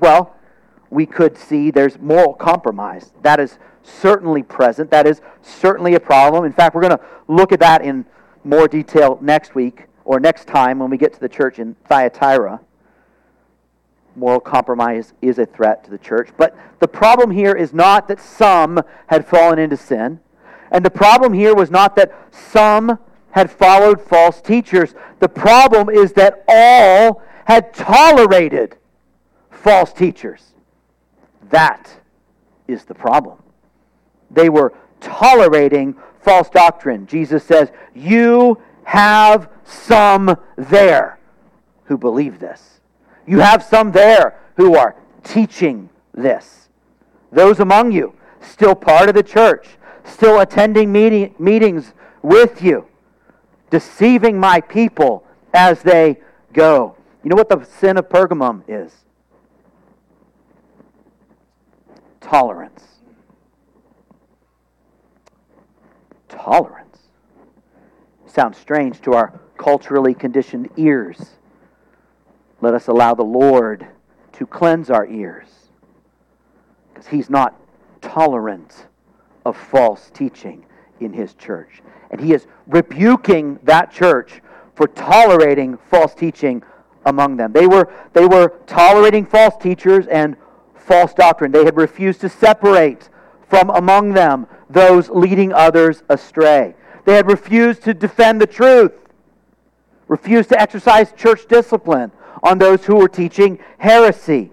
Well, 0.00 0.34
we 0.90 1.06
could 1.06 1.36
see 1.36 1.70
there's 1.70 1.98
moral 1.98 2.34
compromise. 2.34 3.12
That 3.22 3.40
is 3.40 3.58
certainly 3.82 4.42
present. 4.42 4.90
That 4.90 5.06
is 5.06 5.20
certainly 5.42 5.94
a 5.94 6.00
problem. 6.00 6.44
In 6.44 6.52
fact, 6.52 6.74
we're 6.74 6.82
going 6.82 6.96
to 6.96 7.04
look 7.28 7.52
at 7.52 7.60
that 7.60 7.82
in 7.82 8.04
more 8.44 8.68
detail 8.68 9.18
next 9.20 9.54
week 9.54 9.84
or 10.04 10.20
next 10.20 10.46
time 10.46 10.78
when 10.78 10.90
we 10.90 10.96
get 10.96 11.12
to 11.14 11.20
the 11.20 11.28
church 11.28 11.58
in 11.58 11.74
Thyatira. 11.88 12.60
Moral 14.14 14.40
compromise 14.40 15.12
is 15.20 15.38
a 15.38 15.46
threat 15.46 15.84
to 15.84 15.90
the 15.90 15.98
church. 15.98 16.30
But 16.38 16.56
the 16.80 16.88
problem 16.88 17.30
here 17.30 17.52
is 17.52 17.72
not 17.74 18.08
that 18.08 18.20
some 18.20 18.80
had 19.08 19.26
fallen 19.26 19.58
into 19.58 19.76
sin. 19.76 20.20
And 20.70 20.84
the 20.84 20.90
problem 20.90 21.32
here 21.32 21.54
was 21.54 21.70
not 21.70 21.96
that 21.96 22.12
some 22.30 22.98
had 23.30 23.50
followed 23.50 24.00
false 24.00 24.40
teachers. 24.40 24.94
The 25.20 25.28
problem 25.28 25.90
is 25.90 26.12
that 26.14 26.44
all 26.48 27.22
had 27.44 27.74
tolerated 27.74 28.76
false 29.66 29.92
teachers. 29.92 30.52
That 31.50 31.90
is 32.68 32.84
the 32.84 32.94
problem. 32.94 33.42
They 34.30 34.48
were 34.48 34.72
tolerating 35.00 35.96
false 36.20 36.48
doctrine. 36.48 37.08
Jesus 37.08 37.42
says, 37.42 37.72
You 37.92 38.62
have 38.84 39.50
some 39.64 40.36
there 40.56 41.18
who 41.86 41.98
believe 41.98 42.38
this. 42.38 42.80
You 43.26 43.40
have 43.40 43.60
some 43.60 43.90
there 43.90 44.38
who 44.56 44.76
are 44.76 44.94
teaching 45.24 45.90
this. 46.14 46.68
Those 47.32 47.58
among 47.58 47.90
you, 47.90 48.14
still 48.40 48.76
part 48.76 49.08
of 49.08 49.16
the 49.16 49.24
church, 49.24 49.66
still 50.04 50.38
attending 50.38 50.92
meeting, 50.92 51.34
meetings 51.40 51.92
with 52.22 52.62
you, 52.62 52.86
deceiving 53.70 54.38
my 54.38 54.60
people 54.60 55.24
as 55.52 55.82
they 55.82 56.20
go. 56.52 56.94
You 57.24 57.30
know 57.30 57.36
what 57.36 57.48
the 57.48 57.64
sin 57.64 57.96
of 57.96 58.08
Pergamum 58.08 58.62
is? 58.68 59.05
Tolerance. 62.26 62.82
Tolerance. 66.28 66.98
Sounds 68.26 68.58
strange 68.58 69.00
to 69.02 69.12
our 69.14 69.38
culturally 69.56 70.12
conditioned 70.12 70.68
ears. 70.76 71.36
Let 72.60 72.74
us 72.74 72.88
allow 72.88 73.14
the 73.14 73.22
Lord 73.22 73.86
to 74.32 74.46
cleanse 74.46 74.90
our 74.90 75.06
ears 75.06 75.46
because 76.92 77.06
he's 77.06 77.30
not 77.30 77.54
tolerant 78.00 78.86
of 79.44 79.56
false 79.56 80.10
teaching 80.12 80.66
in 80.98 81.12
his 81.12 81.34
church. 81.34 81.80
And 82.10 82.20
he 82.20 82.34
is 82.34 82.48
rebuking 82.66 83.60
that 83.62 83.92
church 83.92 84.42
for 84.74 84.88
tolerating 84.88 85.78
false 85.90 86.12
teaching 86.12 86.64
among 87.04 87.36
them. 87.36 87.52
They 87.52 87.68
were, 87.68 87.88
they 88.14 88.26
were 88.26 88.54
tolerating 88.66 89.24
false 89.24 89.54
teachers 89.62 90.08
and 90.08 90.36
false 90.86 91.12
doctrine. 91.12 91.52
They 91.52 91.64
had 91.64 91.76
refused 91.76 92.20
to 92.22 92.28
separate 92.28 93.08
from 93.48 93.70
among 93.70 94.12
them 94.12 94.46
those 94.70 95.08
leading 95.08 95.52
others 95.52 96.02
astray. 96.08 96.74
They 97.04 97.14
had 97.14 97.26
refused 97.26 97.82
to 97.84 97.94
defend 97.94 98.40
the 98.40 98.46
truth, 98.46 98.92
refused 100.08 100.48
to 100.50 100.60
exercise 100.60 101.12
church 101.12 101.46
discipline 101.48 102.12
on 102.42 102.58
those 102.58 102.84
who 102.84 102.96
were 102.96 103.08
teaching 103.08 103.58
heresy. 103.78 104.50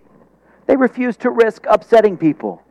They 0.65 0.75
refused 0.75 1.21
to 1.21 1.29
risk 1.29 1.65
upsetting 1.69 2.17
people, 2.17 2.63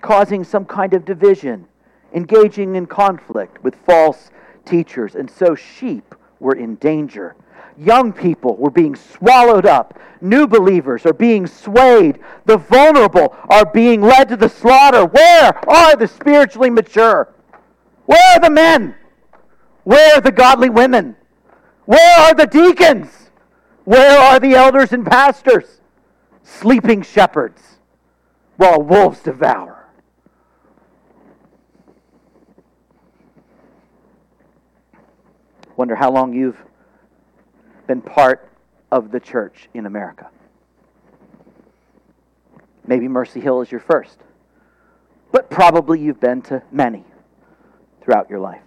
causing 0.00 0.44
some 0.44 0.64
kind 0.64 0.92
of 0.94 1.04
division, 1.04 1.66
engaging 2.12 2.76
in 2.76 2.86
conflict 2.86 3.62
with 3.64 3.74
false 3.86 4.30
teachers. 4.64 5.14
And 5.14 5.30
so 5.30 5.54
sheep 5.54 6.14
were 6.40 6.54
in 6.54 6.76
danger 6.76 7.36
Young 7.76 8.12
people 8.12 8.56
were 8.56 8.70
being 8.70 8.94
swallowed 8.94 9.66
up. 9.66 9.98
New 10.20 10.46
believers 10.46 11.04
are 11.04 11.12
being 11.12 11.46
swayed. 11.46 12.20
The 12.44 12.56
vulnerable 12.56 13.34
are 13.50 13.66
being 13.66 14.00
led 14.00 14.28
to 14.28 14.36
the 14.36 14.48
slaughter. 14.48 15.04
Where 15.04 15.68
are 15.68 15.96
the 15.96 16.06
spiritually 16.06 16.70
mature? 16.70 17.34
Where 18.06 18.36
are 18.36 18.40
the 18.40 18.50
men? 18.50 18.94
Where 19.82 20.16
are 20.16 20.20
the 20.20 20.32
godly 20.32 20.70
women? 20.70 21.16
Where 21.84 22.20
are 22.20 22.34
the 22.34 22.46
deacons? 22.46 23.08
Where 23.84 24.18
are 24.18 24.40
the 24.40 24.54
elders 24.54 24.92
and 24.92 25.04
pastors? 25.04 25.80
Sleeping 26.42 27.02
shepherds 27.02 27.60
while 28.56 28.80
wolves 28.80 29.20
devour. 29.20 29.88
Wonder 35.76 35.96
how 35.96 36.12
long 36.12 36.32
you've 36.32 36.62
been 37.86 38.00
part 38.00 38.50
of 38.90 39.10
the 39.10 39.20
church 39.20 39.68
in 39.74 39.86
America. 39.86 40.30
Maybe 42.86 43.08
Mercy 43.08 43.40
Hill 43.40 43.60
is 43.60 43.70
your 43.70 43.80
first, 43.80 44.18
but 45.32 45.50
probably 45.50 46.00
you've 46.00 46.20
been 46.20 46.42
to 46.42 46.62
many 46.70 47.04
throughout 48.02 48.28
your 48.28 48.40
life. 48.40 48.60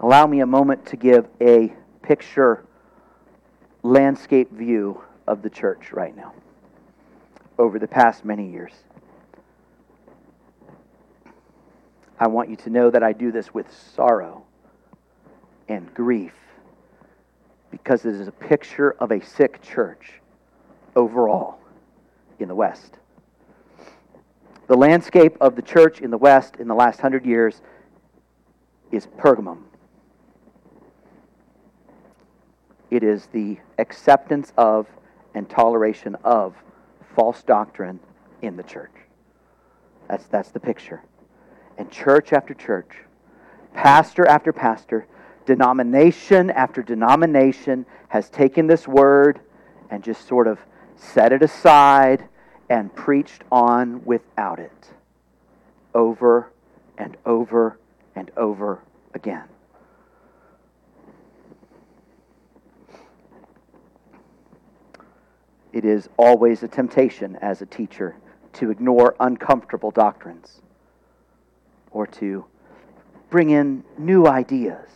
Allow 0.00 0.26
me 0.26 0.40
a 0.40 0.46
moment 0.46 0.86
to 0.86 0.96
give 0.96 1.26
a 1.40 1.74
picture 2.02 2.64
landscape 3.82 4.50
view 4.52 5.02
of 5.26 5.42
the 5.42 5.50
church 5.50 5.92
right 5.92 6.16
now 6.16 6.32
over 7.58 7.78
the 7.78 7.88
past 7.88 8.24
many 8.24 8.50
years. 8.50 8.72
I 12.18 12.28
want 12.28 12.48
you 12.48 12.56
to 12.56 12.70
know 12.70 12.90
that 12.90 13.02
I 13.02 13.12
do 13.12 13.32
this 13.32 13.52
with 13.52 13.66
sorrow 13.94 14.44
and 15.68 15.92
grief 15.94 16.32
because 17.82 18.04
it 18.04 18.14
is 18.14 18.28
a 18.28 18.32
picture 18.32 18.92
of 19.00 19.10
a 19.10 19.20
sick 19.20 19.60
church 19.60 20.20
overall 20.94 21.58
in 22.38 22.46
the 22.46 22.54
West. 22.54 22.98
The 24.68 24.76
landscape 24.76 25.36
of 25.40 25.56
the 25.56 25.62
church 25.62 26.00
in 26.00 26.12
the 26.12 26.16
West 26.16 26.54
in 26.60 26.68
the 26.68 26.74
last 26.74 27.00
hundred 27.00 27.26
years 27.26 27.62
is 28.92 29.08
Pergamum. 29.18 29.64
It 32.92 33.02
is 33.02 33.26
the 33.32 33.58
acceptance 33.78 34.52
of 34.56 34.86
and 35.34 35.50
toleration 35.50 36.14
of 36.22 36.54
false 37.16 37.42
doctrine 37.42 37.98
in 38.40 38.56
the 38.56 38.62
church. 38.62 38.94
That's, 40.08 40.26
that's 40.26 40.50
the 40.50 40.60
picture. 40.60 41.02
And 41.76 41.90
church 41.90 42.32
after 42.32 42.54
church, 42.54 42.90
pastor 43.72 44.24
after 44.28 44.52
pastor, 44.52 45.08
denomination 45.46 46.50
after 46.50 46.82
denomination 46.82 47.86
has 48.08 48.28
taken 48.30 48.66
this 48.66 48.88
word 48.88 49.40
and 49.90 50.02
just 50.02 50.26
sort 50.26 50.46
of 50.46 50.58
set 50.96 51.32
it 51.32 51.42
aside 51.42 52.28
and 52.68 52.94
preached 52.94 53.42
on 53.52 54.04
without 54.04 54.58
it 54.58 54.90
over 55.94 56.50
and 56.98 57.16
over 57.26 57.78
and 58.16 58.30
over 58.36 58.80
again. 59.14 59.44
It 65.72 65.84
is 65.84 66.08
always 66.16 66.62
a 66.62 66.68
temptation 66.68 67.36
as 67.42 67.60
a 67.60 67.66
teacher 67.66 68.16
to 68.54 68.70
ignore 68.70 69.16
uncomfortable 69.18 69.90
doctrines 69.90 70.62
or 71.90 72.06
to 72.06 72.44
bring 73.28 73.50
in 73.50 73.82
new 73.98 74.26
ideas 74.26 74.88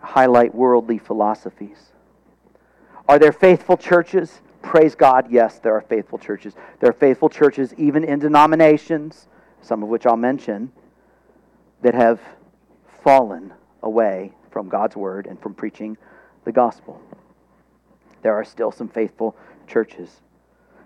highlight 0.00 0.54
worldly 0.54 0.98
philosophies. 0.98 1.92
Are 3.08 3.18
there 3.18 3.32
faithful 3.32 3.76
churches? 3.76 4.40
Praise 4.62 4.94
God, 4.94 5.30
yes, 5.30 5.58
there 5.58 5.74
are 5.74 5.80
faithful 5.80 6.18
churches. 6.18 6.54
There 6.80 6.90
are 6.90 6.94
faithful 6.94 7.28
churches 7.28 7.72
even 7.78 8.04
in 8.04 8.18
denominations, 8.18 9.28
some 9.62 9.82
of 9.82 9.88
which 9.88 10.06
I'll 10.06 10.16
mention, 10.16 10.72
that 11.82 11.94
have 11.94 12.20
fallen 13.02 13.52
away 13.82 14.32
from 14.50 14.68
God's 14.68 14.96
word 14.96 15.26
and 15.26 15.40
from 15.40 15.54
preaching 15.54 15.96
the 16.44 16.52
gospel. 16.52 17.00
There 18.22 18.34
are 18.34 18.44
still 18.44 18.72
some 18.72 18.88
faithful 18.88 19.36
churches. 19.66 20.20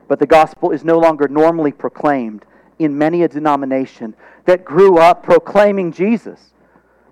But 0.09 0.19
the 0.19 0.27
gospel 0.27 0.71
is 0.71 0.85
no 0.85 0.99
longer 0.99 1.29
normally 1.29 1.73
proclaimed 1.73 2.45
in 2.79 2.99
many 2.99 3.23
a 3.23 3.29
denomination 3.29 4.15
that 4.45 4.65
grew 4.65 4.99
up 4.99 5.23
proclaiming 5.23 5.93
Jesus. 5.93 6.53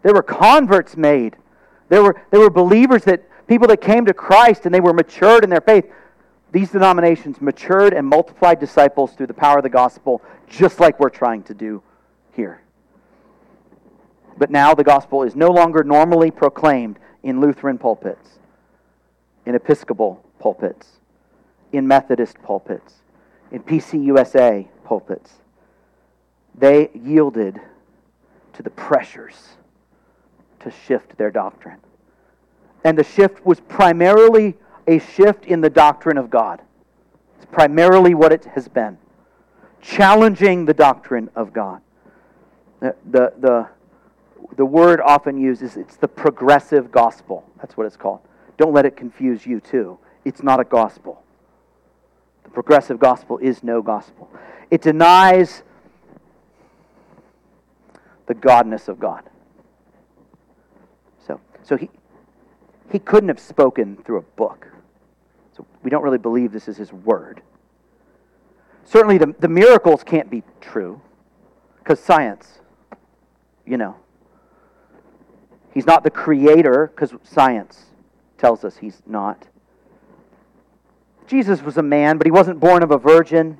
There 0.02 0.12
were 0.12 0.22
converts 0.22 0.96
made 0.96 1.36
there 1.90 2.02
were, 2.02 2.22
there 2.30 2.40
were 2.40 2.50
believers 2.50 3.04
that 3.04 3.22
people 3.46 3.68
that 3.68 3.80
came 3.80 4.06
to 4.06 4.14
Christ 4.14 4.64
and 4.64 4.74
they 4.74 4.80
were 4.80 4.94
matured 4.94 5.44
in 5.44 5.50
their 5.50 5.60
faith. 5.60 5.84
These 6.52 6.70
denominations 6.70 7.40
matured 7.40 7.92
and 7.92 8.06
multiplied 8.06 8.58
disciples 8.58 9.12
through 9.12 9.26
the 9.26 9.34
power 9.34 9.58
of 9.58 9.64
the 9.64 9.68
gospel, 9.70 10.22
just 10.48 10.80
like 10.80 10.98
we're 10.98 11.10
trying 11.10 11.42
to 11.44 11.54
do 11.54 11.82
here. 12.32 12.62
But 14.38 14.50
now 14.50 14.72
the 14.72 14.84
gospel 14.84 15.24
is 15.24 15.36
no 15.36 15.50
longer 15.50 15.84
normally 15.84 16.30
proclaimed 16.30 16.98
in 17.24 17.40
Lutheran 17.40 17.76
pulpits, 17.76 18.38
in 19.44 19.54
Episcopal 19.54 20.24
pulpits, 20.38 20.86
in 21.72 21.86
Methodist 21.86 22.40
pulpits, 22.42 22.94
in 23.50 23.62
PCUSA 23.62 24.68
pulpits. 24.84 25.32
They 26.56 26.90
yielded 26.94 27.60
to 28.52 28.62
the 28.62 28.70
pressures 28.70 29.56
to 30.60 30.70
shift 30.70 31.16
their 31.16 31.30
doctrine. 31.30 31.78
And 32.84 32.96
the 32.96 33.04
shift 33.04 33.44
was 33.44 33.60
primarily 33.60 34.56
a 34.86 34.98
shift 34.98 35.44
in 35.44 35.60
the 35.60 35.70
doctrine 35.70 36.16
of 36.16 36.30
God. 36.30 36.60
It's 37.36 37.46
primarily 37.46 38.14
what 38.14 38.32
it 38.32 38.44
has 38.46 38.68
been 38.68 38.98
challenging 39.82 40.66
the 40.66 40.74
doctrine 40.74 41.30
of 41.34 41.52
God. 41.52 41.80
The, 42.80 42.94
the, 43.10 43.32
the, 43.38 43.68
the 44.56 44.64
word 44.64 45.00
often 45.00 45.38
used 45.38 45.62
is 45.62 45.76
it's 45.76 45.96
the 45.96 46.08
progressive 46.08 46.90
gospel. 46.90 47.44
That's 47.58 47.76
what 47.76 47.86
it's 47.86 47.96
called. 47.96 48.20
Don't 48.58 48.72
let 48.72 48.84
it 48.84 48.96
confuse 48.96 49.46
you, 49.46 49.60
too. 49.60 49.98
It's 50.24 50.42
not 50.42 50.60
a 50.60 50.64
gospel. 50.64 51.22
The 52.44 52.50
progressive 52.50 52.98
gospel 52.98 53.38
is 53.38 53.62
no 53.62 53.80
gospel. 53.80 54.28
It 54.70 54.82
denies 54.82 55.62
the 58.26 58.34
godness 58.34 58.88
of 58.88 59.00
God. 59.00 59.29
So 61.62 61.76
he, 61.76 61.90
he 62.90 62.98
couldn't 62.98 63.28
have 63.28 63.40
spoken 63.40 63.96
through 64.04 64.18
a 64.18 64.22
book. 64.22 64.66
So 65.56 65.66
we 65.82 65.90
don't 65.90 66.02
really 66.02 66.18
believe 66.18 66.52
this 66.52 66.68
is 66.68 66.76
his 66.76 66.92
word. 66.92 67.42
Certainly, 68.84 69.18
the, 69.18 69.34
the 69.38 69.48
miracles 69.48 70.02
can't 70.02 70.30
be 70.30 70.42
true 70.60 71.00
because 71.78 72.00
science, 72.00 72.60
you 73.64 73.76
know. 73.76 73.96
He's 75.72 75.86
not 75.86 76.02
the 76.02 76.10
creator 76.10 76.90
because 76.92 77.14
science 77.22 77.86
tells 78.38 78.64
us 78.64 78.78
he's 78.78 79.02
not. 79.06 79.46
Jesus 81.26 81.62
was 81.62 81.76
a 81.76 81.82
man, 81.82 82.18
but 82.18 82.26
he 82.26 82.32
wasn't 82.32 82.58
born 82.58 82.82
of 82.82 82.90
a 82.90 82.98
virgin, 82.98 83.56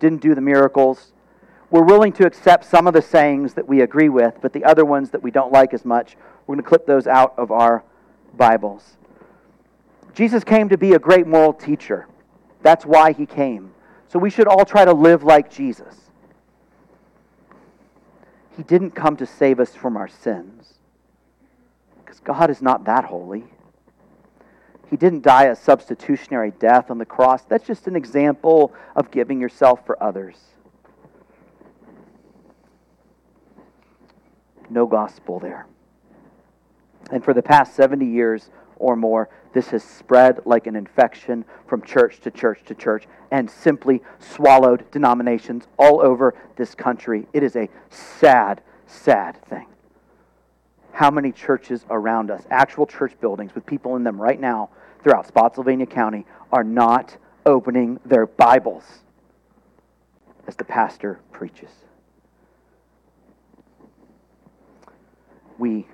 didn't 0.00 0.20
do 0.20 0.34
the 0.34 0.40
miracles. 0.40 1.12
We're 1.70 1.84
willing 1.84 2.12
to 2.14 2.26
accept 2.26 2.64
some 2.64 2.88
of 2.88 2.94
the 2.94 3.02
sayings 3.02 3.54
that 3.54 3.68
we 3.68 3.82
agree 3.82 4.08
with, 4.08 4.38
but 4.40 4.52
the 4.52 4.64
other 4.64 4.84
ones 4.84 5.10
that 5.10 5.22
we 5.22 5.30
don't 5.30 5.52
like 5.52 5.72
as 5.74 5.84
much, 5.84 6.16
we're 6.48 6.54
going 6.54 6.64
to 6.64 6.68
clip 6.68 6.86
those 6.86 7.06
out 7.06 7.34
of 7.36 7.52
our 7.52 7.84
Bibles. 8.34 8.96
Jesus 10.14 10.42
came 10.42 10.70
to 10.70 10.78
be 10.78 10.94
a 10.94 10.98
great 10.98 11.26
moral 11.26 11.52
teacher. 11.52 12.08
That's 12.62 12.86
why 12.86 13.12
he 13.12 13.26
came. 13.26 13.72
So 14.08 14.18
we 14.18 14.30
should 14.30 14.48
all 14.48 14.64
try 14.64 14.86
to 14.86 14.94
live 14.94 15.22
like 15.22 15.50
Jesus. 15.50 15.94
He 18.56 18.62
didn't 18.62 18.92
come 18.92 19.14
to 19.18 19.26
save 19.26 19.60
us 19.60 19.74
from 19.74 19.96
our 19.98 20.08
sins 20.08 20.72
because 22.02 22.18
God 22.20 22.48
is 22.48 22.62
not 22.62 22.84
that 22.84 23.04
holy. 23.04 23.44
He 24.88 24.96
didn't 24.96 25.22
die 25.22 25.44
a 25.44 25.54
substitutionary 25.54 26.52
death 26.58 26.90
on 26.90 26.96
the 26.96 27.04
cross. 27.04 27.44
That's 27.44 27.66
just 27.66 27.86
an 27.86 27.94
example 27.94 28.72
of 28.96 29.10
giving 29.10 29.38
yourself 29.38 29.84
for 29.84 30.02
others. 30.02 30.36
No 34.70 34.86
gospel 34.86 35.38
there. 35.38 35.66
And 37.10 37.24
for 37.24 37.32
the 37.32 37.42
past 37.42 37.74
70 37.74 38.04
years 38.06 38.50
or 38.76 38.96
more, 38.96 39.28
this 39.52 39.68
has 39.70 39.82
spread 39.82 40.40
like 40.44 40.66
an 40.66 40.76
infection 40.76 41.44
from 41.66 41.82
church 41.82 42.20
to 42.20 42.30
church 42.30 42.62
to 42.66 42.74
church 42.74 43.06
and 43.30 43.50
simply 43.50 44.02
swallowed 44.18 44.90
denominations 44.90 45.66
all 45.78 46.00
over 46.00 46.34
this 46.56 46.74
country. 46.74 47.26
It 47.32 47.42
is 47.42 47.56
a 47.56 47.68
sad, 47.90 48.60
sad 48.86 49.42
thing. 49.46 49.66
How 50.92 51.10
many 51.10 51.32
churches 51.32 51.84
around 51.90 52.30
us, 52.30 52.42
actual 52.50 52.86
church 52.86 53.12
buildings 53.20 53.54
with 53.54 53.64
people 53.64 53.96
in 53.96 54.04
them 54.04 54.20
right 54.20 54.40
now 54.40 54.70
throughout 55.02 55.26
Spotsylvania 55.26 55.86
County, 55.86 56.26
are 56.52 56.64
not 56.64 57.16
opening 57.46 58.00
their 58.04 58.26
Bibles 58.26 58.84
as 60.46 60.56
the 60.56 60.64
pastor 60.64 61.20
preaches? 61.32 61.70
We 65.56 65.86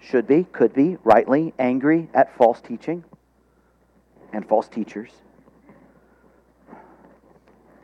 should 0.00 0.26
be, 0.26 0.44
could 0.44 0.72
be, 0.72 0.96
rightly 1.04 1.52
angry 1.58 2.08
at 2.14 2.36
false 2.36 2.60
teaching 2.60 3.04
and 4.32 4.46
false 4.46 4.68
teachers. 4.68 5.10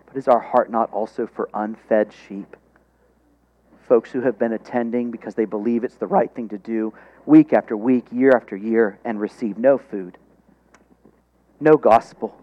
But 0.07 0.17
is 0.17 0.29
our 0.29 0.41
heart 0.41 0.71
not 0.71 0.93
also 0.93 1.27
for 1.27 1.49
unfed 1.55 2.13
sheep? 2.27 2.57
Folks 3.89 4.11
who 4.11 4.21
have 4.23 4.39
been 4.39 4.53
attending 4.53 5.11
because 5.11 5.35
they 5.35 5.45
believe 5.45 5.85
it's 5.85 5.97
the 5.97 6.07
right 6.07 6.33
thing 6.33 6.49
to 6.51 6.59
do 6.59 6.95
week 7.27 7.53
after 7.53 7.77
week, 7.77 8.07
year 8.13 8.33
after 8.35 8.57
year, 8.57 8.99
and 9.05 9.21
receive 9.21 9.59
no 9.59 9.79
food, 9.79 10.19
no 11.61 11.77
gospel, 11.77 12.41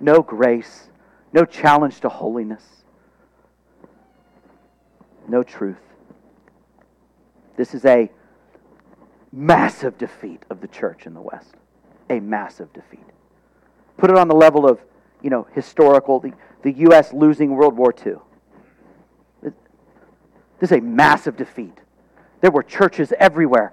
no 0.00 0.20
grace, 0.20 0.88
no 1.32 1.44
challenge 1.44 2.00
to 2.00 2.08
holiness, 2.08 2.64
no 5.28 5.42
truth. 5.42 5.76
This 7.56 7.74
is 7.74 7.84
a 7.84 8.10
massive 9.32 9.98
defeat 9.98 10.42
of 10.50 10.60
the 10.60 10.68
church 10.68 11.06
in 11.06 11.14
the 11.14 11.20
West. 11.20 11.54
A 12.10 12.20
massive 12.20 12.72
defeat. 12.72 13.04
Put 13.96 14.10
it 14.10 14.16
on 14.16 14.28
the 14.28 14.34
level 14.34 14.68
of, 14.68 14.80
you 15.22 15.30
know, 15.30 15.46
historical, 15.52 16.20
the, 16.20 16.32
the 16.62 16.72
U.S. 16.72 17.12
losing 17.12 17.54
World 17.54 17.76
War 17.76 17.94
II. 18.06 18.14
This 20.62 20.70
is 20.70 20.78
a 20.78 20.80
massive 20.80 21.36
defeat. 21.36 21.76
There 22.40 22.52
were 22.52 22.62
churches 22.62 23.12
everywhere. 23.18 23.72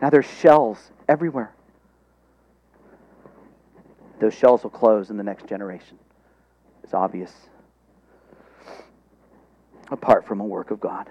Now 0.00 0.08
there's 0.08 0.24
shells 0.24 0.78
everywhere. 1.06 1.54
Those 4.20 4.32
shells 4.32 4.62
will 4.62 4.70
close 4.70 5.10
in 5.10 5.18
the 5.18 5.22
next 5.22 5.46
generation. 5.46 5.98
It's 6.82 6.94
obvious. 6.94 7.30
Apart 9.90 10.26
from 10.26 10.40
a 10.40 10.44
work 10.44 10.70
of 10.70 10.80
God. 10.80 11.10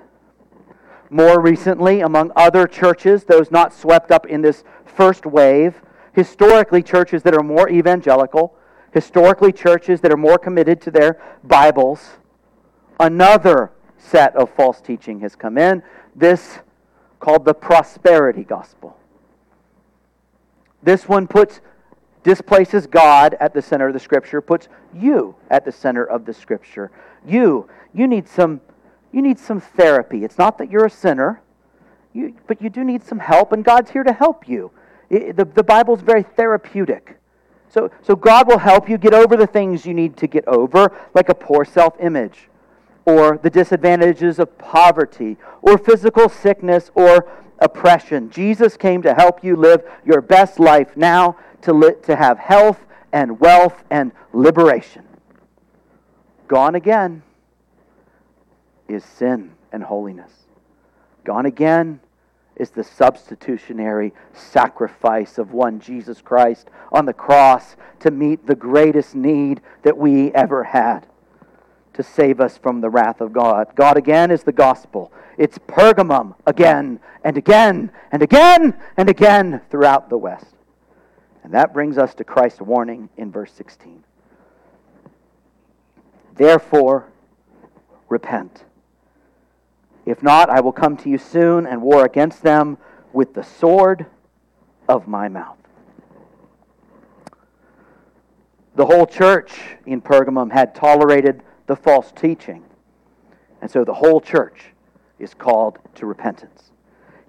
More 1.13 1.39
recently, 1.39 2.01
among 2.01 2.31
other 2.35 2.65
churches, 2.65 3.25
those 3.25 3.51
not 3.51 3.71
swept 3.71 4.09
up 4.09 4.25
in 4.25 4.41
this 4.41 4.63
first 4.83 5.27
wave, 5.27 5.79
historically, 6.11 6.81
churches 6.81 7.21
that 7.21 7.35
are 7.35 7.43
more 7.43 7.69
evangelical, 7.69 8.55
historically, 8.93 9.51
churches 9.51 10.01
that 10.01 10.11
are 10.11 10.17
more 10.17 10.39
committed 10.39 10.81
to 10.81 10.89
their 10.89 11.21
Bibles, 11.43 12.13
another 12.99 13.71
set 13.99 14.35
of 14.35 14.49
false 14.55 14.81
teaching 14.81 15.19
has 15.19 15.35
come 15.35 15.59
in. 15.59 15.83
This 16.15 16.57
called 17.19 17.45
the 17.45 17.53
prosperity 17.53 18.43
gospel. 18.43 18.97
This 20.81 21.07
one 21.07 21.27
puts 21.27 21.61
displaces 22.23 22.87
God 22.87 23.35
at 23.39 23.53
the 23.53 23.61
center 23.61 23.87
of 23.87 23.93
the 23.93 23.99
scripture, 23.99 24.41
puts 24.41 24.67
you 24.95 25.35
at 25.51 25.63
the 25.63 25.71
center 25.71 26.03
of 26.05 26.25
the 26.25 26.33
scripture. 26.33 26.89
You, 27.23 27.69
you 27.93 28.07
need 28.07 28.27
some 28.27 28.61
you 29.13 29.21
need 29.21 29.39
some 29.39 29.61
therapy. 29.61 30.25
It's 30.25 30.37
not 30.37 30.57
that 30.57 30.69
you're 30.69 30.85
a 30.85 30.89
sinner, 30.89 31.41
you, 32.13 32.35
but 32.47 32.61
you 32.61 32.69
do 32.69 32.83
need 32.83 33.03
some 33.03 33.19
help, 33.19 33.53
and 33.53 33.63
God's 33.63 33.91
here 33.91 34.03
to 34.03 34.11
help 34.11 34.49
you. 34.49 34.71
It, 35.09 35.37
the, 35.37 35.45
the 35.45 35.63
Bible's 35.63 36.01
very 36.01 36.23
therapeutic. 36.23 37.17
So, 37.69 37.91
so 38.01 38.15
God 38.15 38.47
will 38.47 38.57
help 38.57 38.89
you 38.89 38.97
get 38.97 39.13
over 39.13 39.37
the 39.37 39.47
things 39.47 39.85
you 39.85 39.93
need 39.93 40.17
to 40.17 40.27
get 40.27 40.47
over, 40.47 40.91
like 41.13 41.29
a 41.29 41.35
poor 41.35 41.63
self 41.63 41.95
image, 41.99 42.49
or 43.05 43.37
the 43.41 43.49
disadvantages 43.49 44.39
of 44.39 44.57
poverty, 44.57 45.37
or 45.61 45.77
physical 45.77 46.27
sickness, 46.27 46.89
or 46.95 47.31
oppression. 47.59 48.31
Jesus 48.31 48.75
came 48.75 49.03
to 49.03 49.13
help 49.13 49.43
you 49.43 49.55
live 49.55 49.83
your 50.03 50.21
best 50.21 50.59
life 50.59 50.97
now, 50.97 51.37
to, 51.61 51.71
li- 51.71 51.95
to 52.03 52.15
have 52.15 52.39
health 52.39 52.79
and 53.11 53.39
wealth 53.39 53.83
and 53.91 54.11
liberation. 54.33 55.03
Gone 56.47 56.75
again 56.75 57.21
is 58.87 59.03
sin 59.03 59.51
and 59.71 59.83
holiness. 59.83 60.31
Gone 61.23 61.45
again 61.45 61.99
is 62.55 62.69
the 62.69 62.83
substitutionary 62.83 64.13
sacrifice 64.33 65.37
of 65.37 65.53
one 65.53 65.79
Jesus 65.79 66.21
Christ 66.21 66.69
on 66.91 67.05
the 67.05 67.13
cross 67.13 67.75
to 67.99 68.11
meet 68.11 68.45
the 68.45 68.55
greatest 68.55 69.15
need 69.15 69.61
that 69.83 69.97
we 69.97 70.31
ever 70.33 70.63
had 70.63 71.07
to 71.93 72.03
save 72.03 72.39
us 72.39 72.57
from 72.57 72.81
the 72.81 72.89
wrath 72.89 73.21
of 73.21 73.33
God. 73.33 73.67
God 73.75 73.97
again 73.97 74.31
is 74.31 74.43
the 74.43 74.51
gospel. 74.51 75.11
It's 75.37 75.57
Pergamum 75.57 76.35
again 76.45 76.99
and 77.23 77.37
again 77.37 77.91
and 78.11 78.21
again 78.21 78.79
and 78.97 79.09
again 79.09 79.61
throughout 79.69 80.09
the 80.09 80.17
West. 80.17 80.47
And 81.43 81.53
that 81.53 81.73
brings 81.73 81.97
us 81.97 82.13
to 82.15 82.23
Christ's 82.23 82.61
warning 82.61 83.09
in 83.17 83.31
verse 83.31 83.51
16. 83.51 84.03
Therefore, 86.35 87.11
repent 88.09 88.63
if 90.05 90.21
not, 90.21 90.49
I 90.49 90.59
will 90.59 90.71
come 90.71 90.97
to 90.97 91.09
you 91.09 91.17
soon 91.17 91.65
and 91.65 91.81
war 91.81 92.05
against 92.05 92.43
them 92.43 92.77
with 93.13 93.33
the 93.33 93.43
sword 93.43 94.05
of 94.89 95.07
my 95.07 95.29
mouth. 95.29 95.57
The 98.75 98.85
whole 98.85 99.05
church 99.05 99.51
in 99.85 100.01
Pergamum 100.01 100.51
had 100.51 100.73
tolerated 100.73 101.43
the 101.67 101.75
false 101.75 102.11
teaching. 102.11 102.63
And 103.61 103.69
so 103.69 103.85
the 103.85 103.93
whole 103.93 104.19
church 104.19 104.65
is 105.19 105.33
called 105.33 105.79
to 105.95 106.05
repentance. 106.05 106.71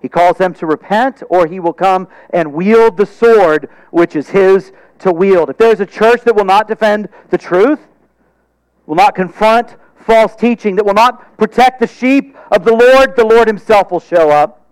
He 0.00 0.08
calls 0.08 0.37
them 0.37 0.52
to 0.54 0.66
repent, 0.66 1.22
or 1.28 1.46
he 1.46 1.60
will 1.60 1.72
come 1.72 2.08
and 2.30 2.52
wield 2.52 2.96
the 2.96 3.06
sword 3.06 3.70
which 3.90 4.16
is 4.16 4.30
his 4.30 4.72
to 4.98 5.12
wield. 5.12 5.50
If 5.50 5.58
there's 5.58 5.80
a 5.80 5.87
church 5.87 6.22
that 6.22 6.34
will 6.34 6.44
not 6.44 6.66
defend 6.66 7.08
the 7.30 7.38
truth, 7.38 7.80
will 8.87 8.96
not 8.96 9.14
confront 9.14 9.76
false 10.04 10.36
teaching 10.36 10.76
that 10.76 10.84
will 10.84 10.94
not 10.94 11.36
protect 11.38 11.80
the 11.80 11.86
sheep 11.86 12.36
of 12.50 12.64
the 12.64 12.72
Lord, 12.72 13.16
the 13.16 13.24
Lord 13.24 13.48
Himself 13.48 13.90
will 13.90 14.00
show 14.00 14.30
up 14.30 14.66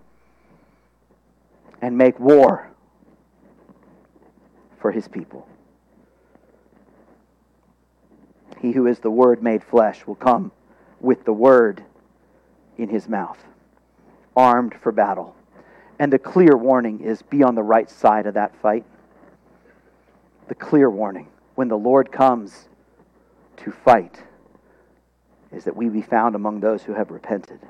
and 1.80 1.96
make 1.96 2.18
war 2.20 2.70
for 4.78 4.92
His 4.92 5.08
people. 5.08 5.46
He 8.60 8.72
who 8.72 8.86
is 8.86 9.00
the 9.00 9.10
Word 9.10 9.42
made 9.42 9.64
flesh 9.64 10.06
will 10.06 10.14
come 10.14 10.52
with 11.00 11.24
the 11.24 11.32
Word 11.32 11.82
in 12.78 12.88
His 12.88 13.08
mouth, 13.08 13.38
armed 14.36 14.74
for 14.80 14.92
battle. 14.92 15.34
And 15.98 16.12
the 16.12 16.18
clear 16.18 16.56
warning 16.56 17.00
is 17.00 17.22
be 17.22 17.42
on 17.42 17.54
the 17.54 17.62
right 17.62 17.90
side 17.90 18.26
of 18.26 18.34
that 18.34 18.54
fight. 18.60 18.84
The 20.48 20.54
clear 20.54 20.90
warning 20.90 21.28
when 21.54 21.68
the 21.68 21.78
Lord 21.78 22.12
comes 22.12 22.68
to 23.58 23.70
fight 23.70 24.22
is 25.52 25.64
that 25.64 25.76
we 25.76 25.88
be 25.88 26.02
found 26.02 26.34
among 26.34 26.60
those 26.60 26.82
who 26.82 26.94
have 26.94 27.10
repented. 27.10 27.60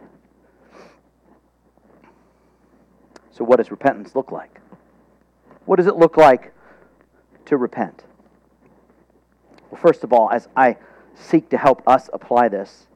So, 3.30 3.44
what 3.44 3.56
does 3.56 3.70
repentance 3.70 4.14
look 4.14 4.30
like? 4.30 4.60
What 5.64 5.76
does 5.76 5.86
it 5.86 5.96
look 5.96 6.16
like 6.16 6.52
to 7.46 7.56
repent? 7.56 8.04
Well, 9.70 9.80
first 9.80 10.04
of 10.04 10.12
all, 10.12 10.30
as 10.30 10.48
I 10.56 10.76
seek 11.14 11.48
to 11.50 11.58
help 11.58 11.86
us 11.88 12.10
apply 12.12 12.48
this, 12.48 12.86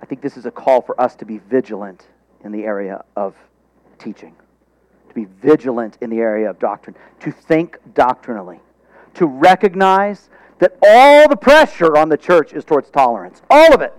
I 0.00 0.06
think 0.06 0.20
this 0.20 0.36
is 0.36 0.46
a 0.46 0.50
call 0.50 0.82
for 0.82 1.00
us 1.00 1.14
to 1.16 1.24
be 1.24 1.38
vigilant 1.38 2.06
in 2.44 2.52
the 2.52 2.64
area 2.64 3.04
of 3.16 3.34
teaching, 3.98 4.34
to 5.08 5.14
be 5.14 5.24
vigilant 5.24 5.98
in 6.00 6.10
the 6.10 6.18
area 6.18 6.50
of 6.50 6.58
doctrine, 6.58 6.96
to 7.20 7.30
think 7.32 7.78
doctrinally, 7.94 8.60
to 9.14 9.26
recognize 9.26 10.28
that 10.58 10.76
all 10.82 11.28
the 11.28 11.36
pressure 11.36 11.96
on 11.96 12.08
the 12.08 12.16
church 12.16 12.52
is 12.52 12.64
towards 12.64 12.90
tolerance. 12.90 13.42
All 13.50 13.74
of 13.74 13.80
it. 13.80 13.92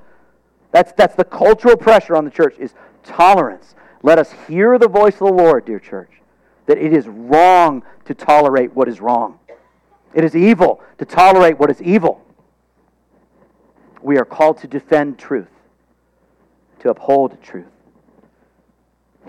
That's, 0.71 0.91
that's 0.93 1.15
the 1.15 1.23
cultural 1.23 1.77
pressure 1.77 2.15
on 2.15 2.25
the 2.25 2.31
church 2.31 2.55
is 2.57 2.73
tolerance. 3.03 3.75
Let 4.03 4.19
us 4.19 4.31
hear 4.47 4.77
the 4.77 4.87
voice 4.87 5.13
of 5.15 5.27
the 5.27 5.33
Lord, 5.33 5.65
dear 5.65 5.79
church, 5.79 6.11
that 6.65 6.77
it 6.77 6.93
is 6.93 7.07
wrong 7.07 7.83
to 8.05 8.13
tolerate 8.13 8.73
what 8.75 8.87
is 8.87 8.99
wrong. 8.99 9.39
It 10.13 10.23
is 10.23 10.35
evil 10.35 10.81
to 10.97 11.05
tolerate 11.05 11.59
what 11.59 11.69
is 11.69 11.81
evil. 11.81 12.23
We 14.01 14.17
are 14.17 14.25
called 14.25 14.59
to 14.59 14.67
defend 14.67 15.17
truth, 15.19 15.49
to 16.79 16.89
uphold 16.89 17.41
truth. 17.41 17.65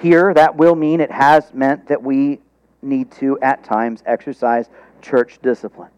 here, 0.01 0.33
that 0.35 0.57
will 0.57 0.75
mean 0.75 1.01
it 1.01 1.11
has 1.11 1.53
meant 1.53 1.89
that 1.89 2.03
we 2.03 2.41
need 2.83 3.11
to, 3.13 3.39
at 3.41 3.65
times, 3.65 4.03
exercise 4.07 4.69
church 5.03 5.39
discipline. 5.43 5.91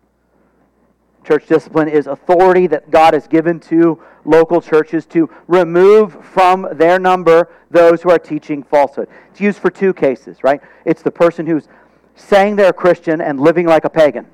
Church 1.24 1.46
discipline 1.46 1.88
is 1.88 2.06
authority 2.06 2.66
that 2.68 2.90
God 2.90 3.14
has 3.14 3.26
given 3.26 3.60
to 3.60 4.00
local 4.24 4.60
churches 4.60 5.06
to 5.06 5.28
remove 5.48 6.24
from 6.24 6.66
their 6.72 6.98
number 6.98 7.50
those 7.70 8.02
who 8.02 8.10
are 8.10 8.18
teaching 8.18 8.62
falsehood. 8.62 9.08
It's 9.30 9.40
used 9.40 9.58
for 9.58 9.70
two 9.70 9.92
cases, 9.92 10.42
right? 10.42 10.60
It's 10.84 11.02
the 11.02 11.10
person 11.10 11.46
who's 11.46 11.68
saying 12.16 12.56
they're 12.56 12.70
a 12.70 12.72
Christian 12.72 13.20
and 13.20 13.40
living 13.40 13.66
like 13.66 13.84
a 13.84 13.90
pagan, 13.90 14.26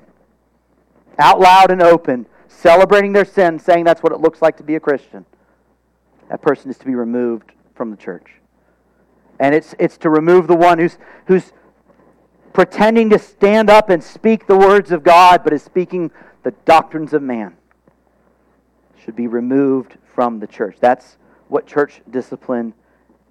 out 1.19 1.39
loud 1.39 1.71
and 1.71 1.81
open, 1.81 2.25
celebrating 2.47 3.13
their 3.13 3.25
sin, 3.25 3.59
saying 3.59 3.83
that's 3.83 4.01
what 4.01 4.11
it 4.11 4.19
looks 4.19 4.41
like 4.41 4.57
to 4.57 4.63
be 4.63 4.75
a 4.75 4.79
Christian. 4.79 5.25
That 6.29 6.41
person 6.41 6.69
is 6.69 6.77
to 6.79 6.85
be 6.85 6.95
removed 6.95 7.51
from 7.75 7.91
the 7.91 7.97
church. 7.97 8.31
And 9.39 9.53
it's, 9.53 9.75
it's 9.77 9.97
to 9.99 10.09
remove 10.09 10.47
the 10.47 10.55
one 10.55 10.79
who's, 10.79 10.97
who's 11.27 11.53
pretending 12.53 13.09
to 13.11 13.19
stand 13.19 13.69
up 13.69 13.89
and 13.89 14.03
speak 14.03 14.47
the 14.47 14.57
words 14.57 14.91
of 14.91 15.03
God, 15.03 15.43
but 15.43 15.53
is 15.53 15.63
speaking 15.63 16.11
the 16.47 16.53
doctrines 16.63 17.11
of 17.11 17.21
man. 17.21 17.57
Should 19.03 19.17
be 19.17 19.27
removed 19.27 19.97
from 20.15 20.39
the 20.39 20.47
church. 20.47 20.77
That's 20.79 21.17
what 21.49 21.67
church 21.67 21.99
discipline 22.09 22.73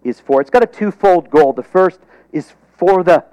is 0.04 0.20
for. 0.20 0.42
It's 0.42 0.50
got 0.50 0.62
a 0.62 0.66
twofold 0.66 1.30
goal. 1.30 1.54
The 1.54 1.62
first 1.62 2.00
is 2.30 2.52
for 2.76 3.02
the 3.02 3.24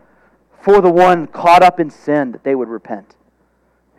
for 0.62 0.80
the 0.80 0.90
one 0.90 1.28
caught 1.28 1.64
up 1.64 1.82
in 1.82 1.90
sin 1.90 2.32
that 2.32 2.46
they 2.46 2.56
would 2.56 2.70
repent. 2.70 3.18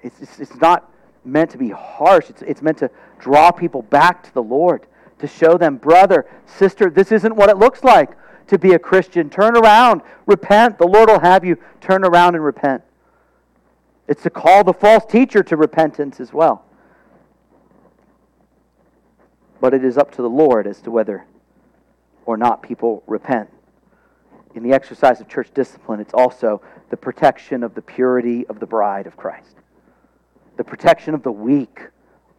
It's, 0.03 0.23
it's, 0.23 0.41
it's 0.41 0.57
not 0.57 0.91
meant 1.23 1.51
to 1.51 1.59
be 1.59 1.69
harsh. 1.69 2.31
It's, 2.31 2.41
it's 2.41 2.63
meant 2.63 2.79
to 2.79 2.91
draw 3.19 3.51
people 3.51 3.83
back 3.83 4.23
to 4.23 4.33
the 4.33 4.43
Lord, 4.43 4.87
to 5.19 5.27
show 5.27 5.59
them, 5.59 5.77
brother, 5.77 6.25
sister, 6.47 6.89
this 6.89 7.13
isn't 7.13 7.37
what 7.37 7.51
it 7.51 7.59
looks 7.59 7.85
like 7.85 8.17
to 8.47 8.59
be 8.59 8.73
a 8.73 8.79
Christian. 8.79 9.29
Turn 9.29 9.55
around, 9.55 10.01
repent. 10.25 10.79
The 10.79 10.87
Lord 10.87 11.11
will 11.11 11.21
have 11.21 11.45
you 11.45 11.59
turn 11.83 12.07
around 12.07 12.37
and 12.37 12.43
repent. 12.43 12.83
It's 14.07 14.23
to 14.23 14.31
call 14.31 14.65
the 14.65 14.73
false 14.73 15.05
teacher 15.07 15.43
to 15.43 15.57
repentance 15.57 16.21
as 16.21 16.33
well. 16.33 16.65
But 19.61 19.73
it 19.73 19.85
is 19.85 19.97
up 19.97 20.13
to 20.13 20.23
the 20.23 20.29
Lord 20.29 20.67
as 20.67 20.81
to 20.83 20.91
whether 20.91 21.25
or 22.27 22.37
not 22.37 22.63
people 22.63 23.03
repent. 23.07 23.49
In 24.55 24.63
the 24.63 24.73
exercise 24.73 25.21
of 25.21 25.29
church 25.29 25.49
discipline, 25.55 26.01
it's 26.01 26.15
also 26.15 26.61
the 26.91 26.97
protection 26.97 27.63
of 27.63 27.75
the 27.75 27.83
purity 27.83 28.47
of 28.47 28.61
the 28.61 28.67
bride 28.67 29.07
of 29.07 29.17
Christ, 29.17 29.57
the 30.57 30.65
protection 30.65 31.15
of 31.15 31.23
the 31.23 31.33
weak 31.33 31.81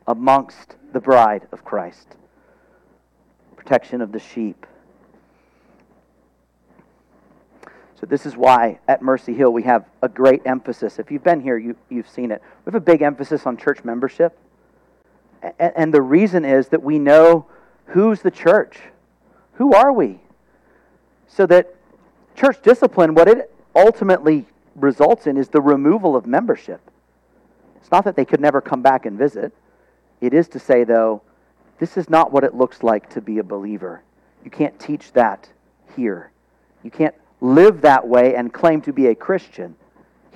amongst 0.08 0.75
the 0.93 0.99
bride 0.99 1.47
of 1.51 1.65
Christ, 1.65 2.15
protection 3.56 4.01
of 4.01 4.12
the 4.12 4.19
sheep. 4.19 4.65
So, 7.99 8.05
this 8.05 8.25
is 8.25 8.36
why 8.36 8.79
at 8.88 9.01
Mercy 9.01 9.34
Hill 9.34 9.51
we 9.51 9.63
have 9.63 9.86
a 10.01 10.10
great 10.10 10.41
emphasis. 10.45 10.99
If 10.99 11.12
you've 11.12 11.23
been 11.23 11.39
here, 11.39 11.58
you, 11.58 11.75
you've 11.89 12.10
seen 12.10 12.31
it. 12.31 12.41
We 12.65 12.71
have 12.71 12.75
a 12.75 12.86
big 12.86 13.01
emphasis 13.01 13.45
on 13.45 13.55
church 13.55 13.84
membership. 13.84 14.38
And, 15.41 15.73
and 15.75 15.93
the 15.93 16.01
reason 16.01 16.43
is 16.43 16.67
that 16.69 16.84
we 16.84 16.99
know 16.99 17.45
who's 17.88 18.21
the 18.21 18.31
church. 18.31 18.79
Who 19.53 19.73
are 19.73 19.93
we? 19.93 20.19
So 21.27 21.45
that 21.45 21.73
church 22.36 22.62
discipline, 22.62 23.15
what 23.15 23.27
it 23.27 23.53
ultimately 23.75 24.45
results 24.75 25.27
in 25.27 25.38
is 25.38 25.49
the 25.49 25.62
removal 25.62 26.15
of 26.15 26.25
membership. 26.25 26.81
It's 27.77 27.91
not 27.91 28.03
that 28.05 28.15
they 28.15 28.25
could 28.25 28.41
never 28.41 28.62
come 28.62 28.81
back 28.81 29.05
and 29.05 29.17
visit. 29.17 29.53
It 30.21 30.34
is 30.34 30.47
to 30.49 30.60
say, 30.60 30.84
though, 30.84 31.21
this 31.79 31.97
is 31.97 32.10
not 32.10 32.31
what 32.31 32.43
it 32.43 32.55
looks 32.55 32.84
like 32.84 33.10
to 33.12 33.21
be 33.21 33.38
a 33.38 33.43
believer. 33.43 34.01
You 34.43 34.51
can't 34.51 34.77
teach 34.79 35.12
that 35.13 35.49
here. 35.95 36.31
You 36.84 36.91
can't 36.91 37.15
live 37.45 37.81
that 37.81 38.08
way 38.08 38.36
and 38.36 38.51
claim 38.51 38.81
to 38.81 38.93
be 38.93 39.08
a 39.08 39.15
Christian 39.15 39.75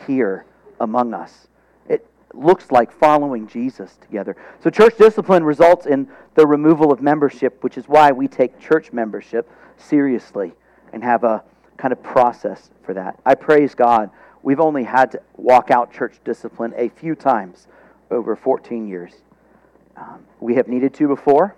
here 0.07 0.45
among 0.79 1.13
us. 1.13 1.47
It 1.87 2.05
looks 2.33 2.71
like 2.71 2.91
following 2.91 3.47
Jesus 3.47 3.97
together. 4.01 4.35
So, 4.63 4.69
church 4.69 4.97
discipline 4.97 5.43
results 5.43 5.85
in 5.85 6.07
the 6.35 6.45
removal 6.45 6.91
of 6.91 7.01
membership, 7.01 7.63
which 7.63 7.77
is 7.77 7.87
why 7.87 8.11
we 8.11 8.27
take 8.27 8.59
church 8.59 8.93
membership 8.93 9.49
seriously 9.77 10.53
and 10.93 11.03
have 11.03 11.23
a 11.23 11.43
kind 11.77 11.91
of 11.91 12.03
process 12.03 12.69
for 12.83 12.93
that. 12.93 13.19
I 13.25 13.35
praise 13.35 13.73
God. 13.73 14.11
We've 14.43 14.59
only 14.59 14.83
had 14.83 15.11
to 15.11 15.21
walk 15.35 15.71
out 15.71 15.91
church 15.91 16.19
discipline 16.23 16.73
a 16.77 16.89
few 16.89 17.15
times 17.15 17.67
over 18.11 18.35
14 18.35 18.87
years. 18.87 19.13
Um, 19.97 20.25
we 20.39 20.55
have 20.55 20.67
needed 20.67 20.93
to 20.95 21.07
before, 21.07 21.55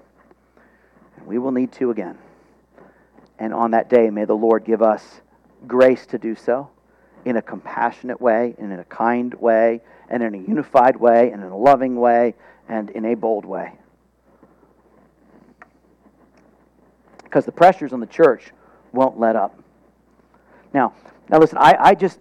and 1.18 1.28
we 1.28 1.38
will 1.38 1.52
need 1.52 1.72
to 1.74 1.92
again. 1.92 2.18
And 3.38 3.54
on 3.54 3.72
that 3.72 3.90
day, 3.90 4.10
may 4.10 4.26
the 4.26 4.36
Lord 4.36 4.66
give 4.66 4.82
us 4.82 5.22
grace 5.68 6.06
to 6.08 6.18
do 6.18 6.36
so 6.36 6.70
in 7.26 7.38
a 7.38 7.42
compassionate 7.42 8.20
way, 8.20 8.56
and 8.58 8.74
in 8.74 8.80
a 8.80 8.84
kind 8.86 9.34
way, 9.36 9.82
and 10.10 10.24
in 10.24 10.34
a 10.34 10.38
unified 10.38 10.98
way, 10.98 11.32
and 11.32 11.44
in 11.44 11.50
a 11.50 11.58
loving 11.58 11.96
way, 11.96 12.34
and 12.68 12.90
in 12.90 13.06
a 13.06 13.16
bold 13.16 13.46
way. 13.46 13.74
Because 17.24 17.46
the 17.46 17.52
pressures 17.52 17.94
on 17.94 18.00
the 18.00 18.08
church 18.08 18.52
won't 18.92 19.20
let 19.20 19.36
up. 19.36 19.58
Now, 20.74 20.94
now 21.30 21.38
listen, 21.38 21.58
I, 21.60 21.76
I 21.80 21.96
just 21.96 22.20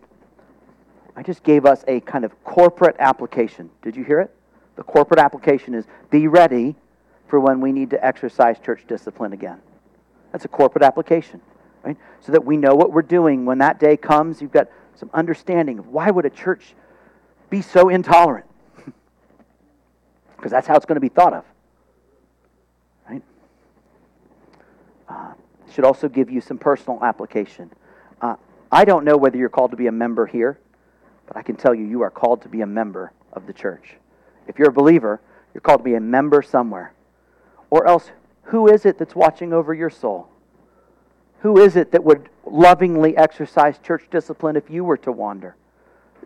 I 1.16 1.22
just 1.22 1.42
gave 1.42 1.66
us 1.66 1.84
a 1.88 2.00
kind 2.00 2.24
of 2.24 2.44
corporate 2.44 2.96
application. 2.98 3.70
Did 3.82 3.96
you 3.96 4.04
hear 4.04 4.20
it? 4.20 4.34
The 4.76 4.82
corporate 4.82 5.18
application 5.18 5.74
is 5.74 5.86
be 6.10 6.28
ready 6.28 6.76
for 7.26 7.40
when 7.40 7.60
we 7.60 7.72
need 7.72 7.90
to 7.90 8.04
exercise 8.04 8.58
church 8.58 8.84
discipline 8.86 9.32
again. 9.32 9.60
That's 10.32 10.44
a 10.44 10.48
corporate 10.48 10.84
application 10.84 11.40
right? 11.82 11.96
So 12.20 12.32
that 12.32 12.44
we 12.44 12.56
know 12.56 12.74
what 12.74 12.92
we're 12.92 13.02
doing 13.02 13.44
when 13.44 13.58
that 13.58 13.80
day 13.80 13.96
comes. 13.96 14.40
You've 14.40 14.52
got 14.52 14.68
some 14.94 15.10
understanding 15.14 15.78
of 15.78 15.88
why 15.88 16.10
would 16.10 16.24
a 16.24 16.30
church 16.30 16.74
be 17.48 17.62
so 17.62 17.88
intolerant? 17.88 18.46
because 20.36 20.50
that's 20.50 20.66
how 20.66 20.76
it's 20.76 20.86
going 20.86 20.96
to 20.96 21.00
be 21.00 21.08
thought 21.08 21.32
of, 21.32 21.44
right? 23.08 23.22
Uh, 25.08 25.32
should 25.72 25.84
also 25.84 26.08
give 26.08 26.30
you 26.30 26.40
some 26.40 26.58
personal 26.58 27.02
application. 27.02 27.70
Uh, 28.20 28.36
I 28.70 28.84
don't 28.84 29.04
know 29.04 29.16
whether 29.16 29.36
you're 29.36 29.48
called 29.48 29.70
to 29.70 29.76
be 29.76 29.86
a 29.86 29.92
member 29.92 30.26
here, 30.26 30.58
but 31.26 31.36
I 31.36 31.42
can 31.42 31.56
tell 31.56 31.74
you, 31.74 31.84
you 31.84 32.02
are 32.02 32.10
called 32.10 32.42
to 32.42 32.48
be 32.48 32.60
a 32.60 32.66
member 32.66 33.12
of 33.32 33.46
the 33.46 33.52
church. 33.52 33.94
If 34.46 34.58
you're 34.58 34.70
a 34.70 34.72
believer, 34.72 35.20
you're 35.54 35.60
called 35.60 35.80
to 35.80 35.84
be 35.84 35.94
a 35.94 36.00
member 36.00 36.42
somewhere. 36.42 36.92
Or 37.70 37.86
else, 37.86 38.10
who 38.44 38.68
is 38.68 38.84
it 38.84 38.98
that's 38.98 39.14
watching 39.14 39.52
over 39.52 39.72
your 39.72 39.90
soul? 39.90 40.28
Who 41.40 41.58
is 41.58 41.76
it 41.76 41.92
that 41.92 42.04
would 42.04 42.28
lovingly 42.44 43.16
exercise 43.16 43.78
church 43.78 44.04
discipline 44.10 44.56
if 44.56 44.70
you 44.70 44.84
were 44.84 44.98
to 44.98 45.12
wander? 45.12 45.56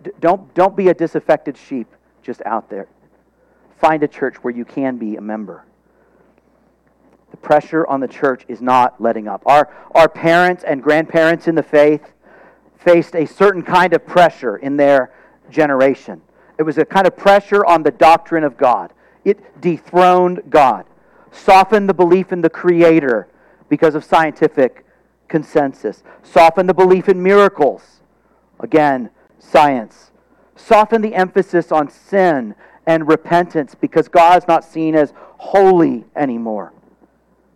D- 0.02 0.10
don't, 0.20 0.52
don't 0.54 0.76
be 0.76 0.88
a 0.88 0.94
disaffected 0.94 1.56
sheep 1.56 1.86
just 2.22 2.42
out 2.44 2.68
there. 2.68 2.88
Find 3.80 4.02
a 4.02 4.08
church 4.08 4.36
where 4.42 4.54
you 4.54 4.64
can 4.64 4.96
be 4.96 5.16
a 5.16 5.20
member. 5.20 5.64
The 7.30 7.36
pressure 7.36 7.86
on 7.86 8.00
the 8.00 8.08
church 8.08 8.44
is 8.48 8.60
not 8.60 9.00
letting 9.00 9.28
up. 9.28 9.42
Our, 9.46 9.72
our 9.92 10.08
parents 10.08 10.64
and 10.64 10.82
grandparents 10.82 11.46
in 11.46 11.54
the 11.54 11.62
faith 11.62 12.12
faced 12.78 13.14
a 13.14 13.26
certain 13.26 13.62
kind 13.62 13.92
of 13.92 14.06
pressure 14.06 14.56
in 14.56 14.76
their 14.76 15.12
generation. 15.50 16.22
It 16.58 16.62
was 16.62 16.78
a 16.78 16.84
kind 16.84 17.06
of 17.06 17.16
pressure 17.16 17.64
on 17.64 17.82
the 17.82 17.90
doctrine 17.90 18.44
of 18.44 18.56
God. 18.56 18.92
It 19.24 19.60
dethroned 19.60 20.42
God, 20.50 20.86
softened 21.32 21.88
the 21.88 21.94
belief 21.94 22.32
in 22.32 22.40
the 22.40 22.50
Creator 22.50 23.28
because 23.68 23.94
of 23.94 24.04
scientific 24.04 24.83
consensus. 25.34 26.04
Soften 26.22 26.68
the 26.68 26.72
belief 26.72 27.08
in 27.08 27.20
miracles. 27.20 27.82
Again, 28.60 29.10
science. 29.40 30.12
Soften 30.54 31.02
the 31.02 31.12
emphasis 31.12 31.72
on 31.72 31.90
sin 31.90 32.54
and 32.86 33.08
repentance 33.08 33.74
because 33.74 34.06
God 34.06 34.40
is 34.40 34.46
not 34.46 34.64
seen 34.64 34.94
as 34.94 35.12
holy 35.38 36.04
anymore. 36.14 36.72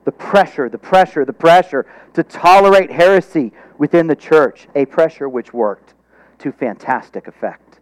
The 0.06 0.10
pressure, 0.10 0.68
the 0.68 0.76
pressure, 0.76 1.24
the 1.24 1.32
pressure 1.32 1.86
to 2.14 2.24
tolerate 2.24 2.90
heresy 2.90 3.52
within 3.76 4.08
the 4.08 4.16
church, 4.16 4.66
a 4.74 4.84
pressure 4.84 5.28
which 5.28 5.54
worked 5.54 5.94
to 6.40 6.50
fantastic 6.50 7.28
effect. 7.28 7.78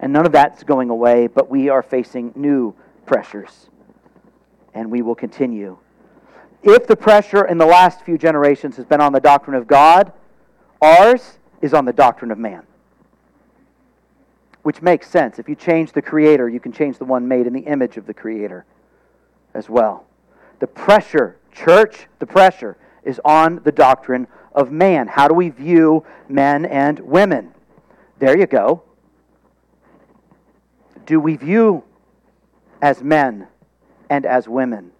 And 0.00 0.12
none 0.12 0.26
of 0.26 0.32
that's 0.32 0.64
going 0.64 0.90
away, 0.90 1.28
but 1.28 1.48
we 1.48 1.68
are 1.68 1.84
facing 1.84 2.32
new 2.34 2.74
pressures. 3.06 3.68
And 4.74 4.90
we 4.90 5.00
will 5.00 5.14
continue 5.14 5.78
if 6.62 6.86
the 6.86 6.96
pressure 6.96 7.46
in 7.46 7.58
the 7.58 7.66
last 7.66 8.02
few 8.02 8.18
generations 8.18 8.76
has 8.76 8.84
been 8.84 9.00
on 9.00 9.12
the 9.12 9.20
doctrine 9.20 9.56
of 9.56 9.66
God, 9.66 10.12
ours 10.82 11.38
is 11.60 11.74
on 11.74 11.84
the 11.84 11.92
doctrine 11.92 12.30
of 12.30 12.38
man. 12.38 12.62
Which 14.62 14.82
makes 14.82 15.08
sense. 15.08 15.38
If 15.38 15.48
you 15.48 15.54
change 15.54 15.92
the 15.92 16.02
Creator, 16.02 16.48
you 16.48 16.60
can 16.60 16.72
change 16.72 16.98
the 16.98 17.04
one 17.04 17.26
made 17.26 17.46
in 17.46 17.52
the 17.52 17.60
image 17.60 17.96
of 17.96 18.06
the 18.06 18.12
Creator 18.12 18.66
as 19.54 19.70
well. 19.70 20.04
The 20.58 20.66
pressure, 20.66 21.38
church, 21.52 22.06
the 22.18 22.26
pressure 22.26 22.76
is 23.02 23.20
on 23.24 23.62
the 23.64 23.72
doctrine 23.72 24.26
of 24.54 24.70
man. 24.70 25.08
How 25.08 25.28
do 25.28 25.34
we 25.34 25.48
view 25.48 26.04
men 26.28 26.66
and 26.66 27.00
women? 27.00 27.54
There 28.18 28.36
you 28.36 28.46
go. 28.46 28.82
Do 31.06 31.18
we 31.18 31.36
view 31.36 31.84
as 32.82 33.02
men 33.02 33.48
and 34.10 34.26
as 34.26 34.46
women? 34.46 34.92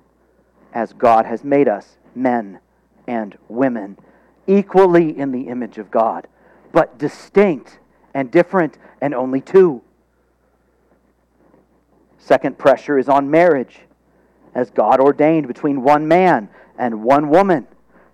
As 0.72 0.92
God 0.92 1.26
has 1.26 1.44
made 1.44 1.68
us 1.68 1.96
men 2.14 2.60
and 3.06 3.36
women, 3.48 3.98
equally 4.46 5.16
in 5.16 5.32
the 5.32 5.42
image 5.42 5.78
of 5.78 5.90
God, 5.90 6.26
but 6.72 6.98
distinct 6.98 7.78
and 8.14 8.30
different 8.30 8.78
and 9.00 9.14
only 9.14 9.40
two. 9.40 9.82
Second 12.18 12.58
pressure 12.58 12.98
is 12.98 13.08
on 13.08 13.30
marriage, 13.30 13.80
as 14.54 14.70
God 14.70 15.00
ordained 15.00 15.48
between 15.48 15.82
one 15.82 16.06
man 16.06 16.48
and 16.78 17.02
one 17.02 17.28
woman. 17.28 17.66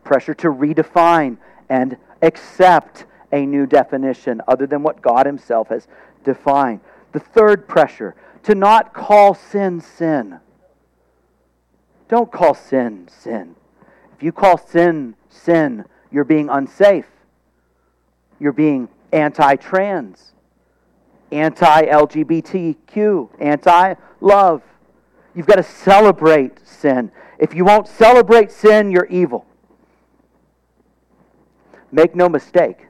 Pressure 0.05 0.35
to 0.35 0.49
redefine 0.49 1.39
and 1.69 1.97
accept 2.23 3.05
a 3.33 3.45
new 3.45 3.67
definition 3.67 4.41
other 4.47 4.67
than 4.67 4.83
what 4.83 5.03
God 5.03 5.27
Himself 5.27 5.69
has 5.69 5.89
defined. 6.25 6.81
The 7.13 7.21
third 7.21 7.67
pressure 7.67 8.15
to 8.45 8.55
not 8.55 8.95
call 8.95 9.35
sin 9.35 9.81
sin. 9.81 10.39
Don't 12.09 12.31
call 12.31 12.55
sin 12.55 13.09
sin. 13.09 13.57
If 14.17 14.23
you 14.23 14.33
call 14.33 14.59
sin 14.59 15.15
sin, 15.29 15.85
you're 16.11 16.25
being 16.25 16.49
unsafe. 16.49 17.07
You're 18.39 18.53
being 18.53 18.89
anti 19.13 19.57
trans, 19.57 20.33
anti 21.33 21.87
LGBTQ, 21.87 23.31
anti 23.41 23.95
love. 24.21 24.63
You've 25.35 25.47
got 25.47 25.57
to 25.57 25.63
celebrate 25.63 26.67
sin. 26.67 27.11
If 27.39 27.55
you 27.55 27.65
won't 27.65 27.89
celebrate 27.89 28.51
sin, 28.51 28.91
you're 28.91 29.07
evil. 29.07 29.45
Make 31.93 32.15
no 32.15 32.29
mistake. 32.29 32.87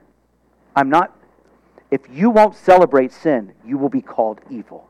I'm 0.74 0.90
not, 0.90 1.16
if 1.90 2.02
you 2.10 2.30
won't 2.30 2.54
celebrate 2.54 3.12
sin, 3.12 3.52
you 3.64 3.78
will 3.78 3.88
be 3.88 4.02
called 4.02 4.40
evil. 4.50 4.88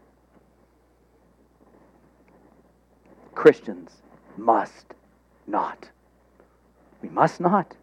Christians 3.35 3.91
must 4.39 4.95
not. 5.47 5.91
We 7.03 7.09
must 7.09 7.41
not. 7.41 7.75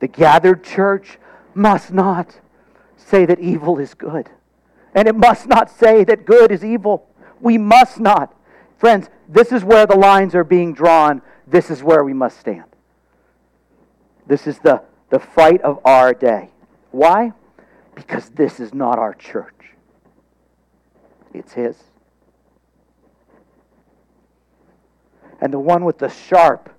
The 0.00 0.08
gathered 0.08 0.62
church 0.64 1.18
must 1.54 1.92
not 1.92 2.38
say 2.96 3.26
that 3.26 3.40
evil 3.40 3.78
is 3.78 3.94
good. 3.94 4.30
And 4.94 5.08
it 5.08 5.16
must 5.16 5.46
not 5.46 5.70
say 5.70 6.04
that 6.04 6.24
good 6.24 6.50
is 6.50 6.64
evil. 6.64 7.08
We 7.40 7.58
must 7.58 8.00
not. 8.00 8.34
Friends, 8.78 9.08
this 9.28 9.52
is 9.52 9.64
where 9.64 9.86
the 9.86 9.96
lines 9.96 10.34
are 10.34 10.44
being 10.44 10.72
drawn. 10.72 11.22
This 11.46 11.70
is 11.70 11.82
where 11.82 12.04
we 12.04 12.12
must 12.12 12.38
stand. 12.38 12.64
This 14.26 14.46
is 14.46 14.58
the, 14.58 14.82
the 15.10 15.18
fight 15.18 15.60
of 15.62 15.80
our 15.84 16.12
day. 16.12 16.50
Why? 16.90 17.32
Because 17.94 18.28
this 18.30 18.60
is 18.60 18.72
not 18.72 18.98
our 18.98 19.14
church, 19.14 19.72
it's 21.34 21.52
His. 21.52 21.76
And 25.40 25.52
the 25.52 25.58
one 25.58 25.84
with 25.84 25.98
the 25.98 26.08
sharp, 26.08 26.70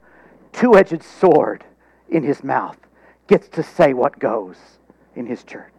two 0.51 0.75
edged 0.75 1.03
sword 1.03 1.63
in 2.09 2.23
his 2.23 2.43
mouth 2.43 2.77
gets 3.27 3.47
to 3.49 3.63
say 3.63 3.93
what 3.93 4.19
goes 4.19 4.57
in 5.15 5.25
his 5.25 5.43
church. 5.43 5.73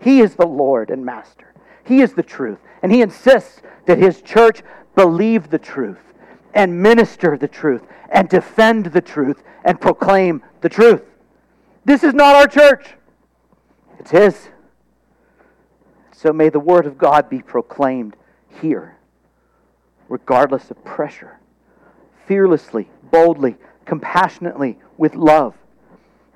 He 0.00 0.20
is 0.20 0.34
the 0.34 0.46
Lord 0.46 0.90
and 0.90 1.04
Master. 1.04 1.54
He 1.84 2.00
is 2.00 2.12
the 2.12 2.22
truth. 2.22 2.58
And 2.82 2.92
he 2.92 3.02
insists 3.02 3.62
that 3.86 3.98
his 3.98 4.20
church 4.22 4.62
believe 4.94 5.50
the 5.50 5.58
truth 5.58 6.12
and 6.54 6.82
minister 6.82 7.36
the 7.36 7.48
truth 7.48 7.82
and 8.10 8.28
defend 8.28 8.86
the 8.86 9.00
truth 9.00 9.42
and 9.64 9.80
proclaim 9.80 10.42
the 10.60 10.68
truth. 10.68 11.02
This 11.84 12.04
is 12.04 12.14
not 12.14 12.36
our 12.36 12.46
church, 12.46 12.94
it's 13.98 14.10
his. 14.10 14.48
So 16.12 16.32
may 16.32 16.50
the 16.50 16.60
word 16.60 16.86
of 16.86 16.98
God 16.98 17.28
be 17.28 17.40
proclaimed 17.40 18.16
here, 18.60 18.96
regardless 20.08 20.70
of 20.70 20.84
pressure, 20.84 21.40
fearlessly, 22.26 22.88
boldly, 23.10 23.56
compassionately, 23.84 24.78
with 24.96 25.14
love 25.14 25.54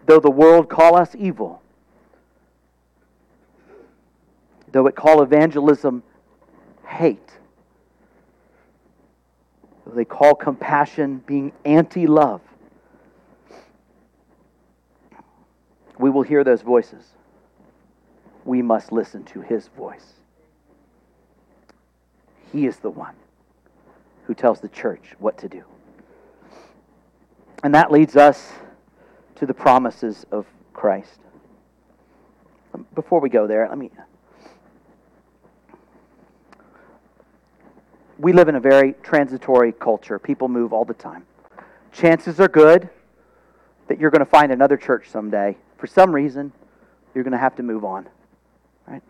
though 0.06 0.20
the 0.20 0.30
world 0.30 0.68
call 0.68 0.96
us 0.96 1.14
evil, 1.16 1.60
though 4.70 4.86
it 4.86 4.94
call 4.94 5.22
evangelism 5.22 6.02
hate, 6.86 7.32
though 9.84 9.94
they 9.94 10.04
call 10.04 10.34
compassion 10.34 11.22
being 11.26 11.52
anti 11.64 12.06
love, 12.06 12.40
we 15.98 16.08
will 16.08 16.22
hear 16.22 16.44
those 16.44 16.62
voices. 16.62 17.04
We 18.44 18.62
must 18.62 18.92
listen 18.92 19.24
to 19.24 19.40
his 19.40 19.66
voice. 19.68 20.12
He 22.52 22.66
is 22.66 22.76
the 22.76 22.90
one 22.90 23.14
who 24.24 24.34
tells 24.34 24.60
the 24.60 24.68
church 24.68 25.16
what 25.18 25.36
to 25.38 25.48
do. 25.48 25.64
And 27.66 27.74
that 27.74 27.90
leads 27.90 28.14
us 28.14 28.52
to 29.34 29.44
the 29.44 29.52
promises 29.52 30.24
of 30.30 30.46
Christ. 30.72 31.18
Um, 32.72 32.86
before 32.94 33.18
we 33.18 33.28
go 33.28 33.48
there, 33.48 33.68
let 33.68 33.76
me. 33.76 33.90
We 38.20 38.32
live 38.32 38.46
in 38.46 38.54
a 38.54 38.60
very 38.60 38.92
transitory 39.02 39.72
culture. 39.72 40.16
People 40.20 40.46
move 40.46 40.72
all 40.72 40.84
the 40.84 40.94
time. 40.94 41.24
Chances 41.90 42.38
are 42.38 42.46
good 42.46 42.88
that 43.88 43.98
you're 43.98 44.12
going 44.12 44.24
to 44.24 44.30
find 44.30 44.52
another 44.52 44.76
church 44.76 45.08
someday. 45.10 45.56
For 45.76 45.88
some 45.88 46.14
reason, 46.14 46.52
you're 47.16 47.24
going 47.24 47.32
to 47.32 47.36
have 47.36 47.56
to 47.56 47.64
move 47.64 47.84
on. 47.84 48.08
Right? 48.86 49.02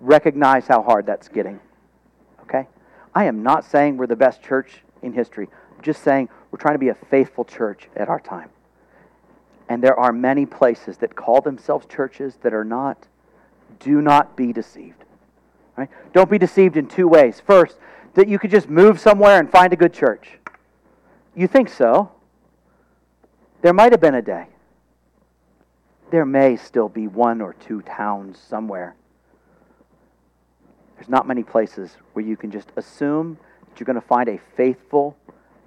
Recognize 0.00 0.66
how 0.66 0.82
hard 0.82 1.04
that's 1.04 1.28
getting. 1.28 1.60
Okay? 2.44 2.66
I 3.14 3.26
am 3.26 3.42
not 3.42 3.66
saying 3.66 3.98
we're 3.98 4.06
the 4.06 4.16
best 4.16 4.42
church 4.42 4.82
in 5.02 5.12
history. 5.12 5.46
I'm 5.76 5.82
just 5.82 6.02
saying 6.02 6.30
we're 6.50 6.58
trying 6.58 6.74
to 6.74 6.78
be 6.78 6.88
a 6.88 6.94
faithful 6.94 7.44
church 7.44 7.88
at 7.96 8.08
our 8.08 8.20
time. 8.20 8.50
And 9.68 9.82
there 9.82 9.98
are 9.98 10.12
many 10.12 10.46
places 10.46 10.96
that 10.98 11.14
call 11.14 11.40
themselves 11.40 11.86
churches 11.86 12.38
that 12.42 12.54
are 12.54 12.64
not. 12.64 13.06
Do 13.80 14.00
not 14.00 14.36
be 14.36 14.52
deceived. 14.52 15.04
Right? 15.76 15.90
Don't 16.12 16.30
be 16.30 16.38
deceived 16.38 16.76
in 16.76 16.88
two 16.88 17.06
ways. 17.06 17.40
First, 17.44 17.78
that 18.14 18.28
you 18.28 18.38
could 18.38 18.50
just 18.50 18.68
move 18.68 18.98
somewhere 18.98 19.38
and 19.38 19.50
find 19.50 19.72
a 19.72 19.76
good 19.76 19.92
church. 19.92 20.38
You 21.36 21.46
think 21.46 21.68
so? 21.68 22.10
There 23.62 23.72
might 23.72 23.92
have 23.92 24.00
been 24.00 24.14
a 24.14 24.22
day. 24.22 24.46
There 26.10 26.24
may 26.24 26.56
still 26.56 26.88
be 26.88 27.06
one 27.06 27.40
or 27.40 27.52
two 27.52 27.82
towns 27.82 28.38
somewhere. 28.38 28.94
There's 30.96 31.08
not 31.08 31.28
many 31.28 31.42
places 31.42 31.96
where 32.12 32.24
you 32.24 32.36
can 32.36 32.50
just 32.50 32.72
assume 32.76 33.38
that 33.68 33.78
you're 33.78 33.84
going 33.84 34.00
to 34.00 34.06
find 34.06 34.28
a 34.28 34.40
faithful, 34.56 35.16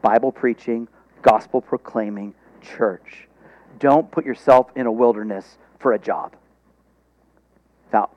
Bible 0.01 0.31
preaching, 0.31 0.87
gospel 1.21 1.61
proclaiming 1.61 2.33
church 2.61 3.27
don't 3.81 4.11
put 4.11 4.25
yourself 4.25 4.67
in 4.75 4.85
a 4.85 4.91
wilderness 4.91 5.57
for 5.79 5.93
a 5.93 5.99
job 5.99 6.35
without 7.85 8.15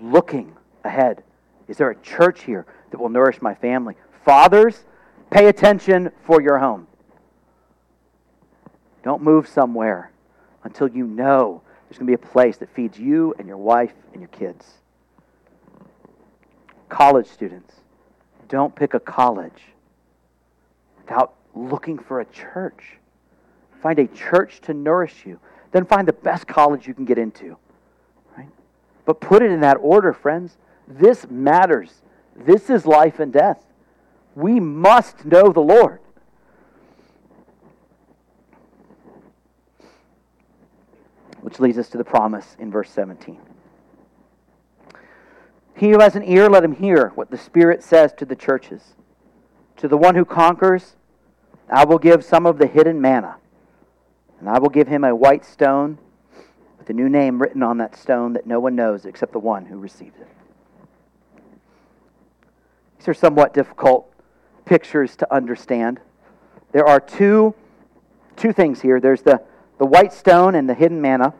looking 0.00 0.56
ahead. 0.84 1.24
Is 1.66 1.76
there 1.76 1.90
a 1.90 1.96
church 1.96 2.44
here 2.44 2.64
that 2.90 2.98
will 3.00 3.08
nourish 3.08 3.42
my 3.42 3.54
family? 3.54 3.96
Fathers, 4.24 4.84
pay 5.30 5.48
attention 5.48 6.12
for 6.24 6.40
your 6.40 6.58
home. 6.58 6.86
Don't 9.02 9.20
move 9.20 9.48
somewhere 9.48 10.12
until 10.62 10.88
you 10.88 11.06
know 11.06 11.62
there's 11.88 11.98
going 11.98 12.06
to 12.06 12.16
be 12.16 12.24
a 12.24 12.30
place 12.30 12.58
that 12.58 12.72
feeds 12.72 12.98
you 12.98 13.34
and 13.38 13.48
your 13.48 13.56
wife 13.56 13.94
and 14.12 14.20
your 14.20 14.28
kids. 14.28 14.74
College 16.88 17.26
students, 17.26 17.74
don't 18.48 18.76
pick 18.76 18.94
a 18.94 19.00
college 19.00 19.72
without 21.10 21.34
looking 21.54 21.98
for 21.98 22.20
a 22.20 22.24
church. 22.26 22.98
Find 23.82 23.98
a 23.98 24.06
church 24.06 24.60
to 24.62 24.74
nourish 24.74 25.26
you. 25.26 25.40
Then 25.72 25.84
find 25.84 26.06
the 26.06 26.12
best 26.12 26.46
college 26.46 26.86
you 26.86 26.94
can 26.94 27.04
get 27.04 27.18
into. 27.18 27.56
Right? 28.36 28.48
But 29.04 29.20
put 29.20 29.42
it 29.42 29.50
in 29.50 29.60
that 29.60 29.78
order, 29.80 30.12
friends. 30.12 30.56
This 30.86 31.28
matters. 31.28 32.02
This 32.36 32.70
is 32.70 32.86
life 32.86 33.18
and 33.18 33.32
death. 33.32 33.64
We 34.36 34.60
must 34.60 35.24
know 35.24 35.50
the 35.50 35.60
Lord. 35.60 35.98
Which 41.40 41.58
leads 41.58 41.78
us 41.78 41.88
to 41.88 41.98
the 41.98 42.04
promise 42.04 42.56
in 42.60 42.70
verse 42.70 42.90
17. 42.90 43.40
He 45.74 45.90
who 45.90 45.98
has 45.98 46.14
an 46.14 46.22
ear, 46.22 46.48
let 46.48 46.62
him 46.62 46.76
hear 46.76 47.08
what 47.16 47.30
the 47.30 47.38
Spirit 47.38 47.82
says 47.82 48.12
to 48.18 48.24
the 48.24 48.36
churches. 48.36 48.94
To 49.78 49.88
the 49.88 49.96
one 49.96 50.14
who 50.14 50.24
conquers, 50.24 50.96
I 51.70 51.84
will 51.84 51.98
give 51.98 52.24
some 52.24 52.46
of 52.46 52.58
the 52.58 52.66
hidden 52.66 53.00
manna 53.00 53.36
and 54.40 54.48
I 54.48 54.58
will 54.58 54.70
give 54.70 54.88
him 54.88 55.04
a 55.04 55.14
white 55.14 55.44
stone 55.44 55.98
with 56.78 56.88
a 56.90 56.92
new 56.92 57.08
name 57.08 57.40
written 57.40 57.62
on 57.62 57.78
that 57.78 57.96
stone 57.96 58.32
that 58.32 58.46
no 58.46 58.58
one 58.58 58.74
knows 58.74 59.04
except 59.04 59.32
the 59.32 59.38
one 59.38 59.66
who 59.66 59.78
receives 59.78 60.18
it. 60.18 60.28
These 62.98 63.08
are 63.08 63.14
somewhat 63.14 63.54
difficult 63.54 64.12
pictures 64.64 65.14
to 65.16 65.32
understand. 65.32 66.00
There 66.72 66.86
are 66.86 67.00
two, 67.00 67.54
two 68.36 68.52
things 68.52 68.80
here 68.80 69.00
there's 69.00 69.22
the, 69.22 69.42
the 69.78 69.86
white 69.86 70.12
stone 70.12 70.54
and 70.54 70.68
the 70.68 70.74
hidden 70.74 71.00
manna. 71.00 71.34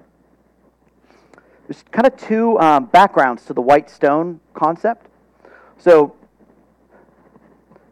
There's 1.67 1.83
kind 1.91 2.07
of 2.07 2.17
two 2.17 2.59
um, 2.59 2.87
backgrounds 2.87 3.45
to 3.47 3.55
the 3.55 3.61
white 3.61 3.89
stone 3.89 4.41
concept. 4.55 5.07
So, 5.79 6.17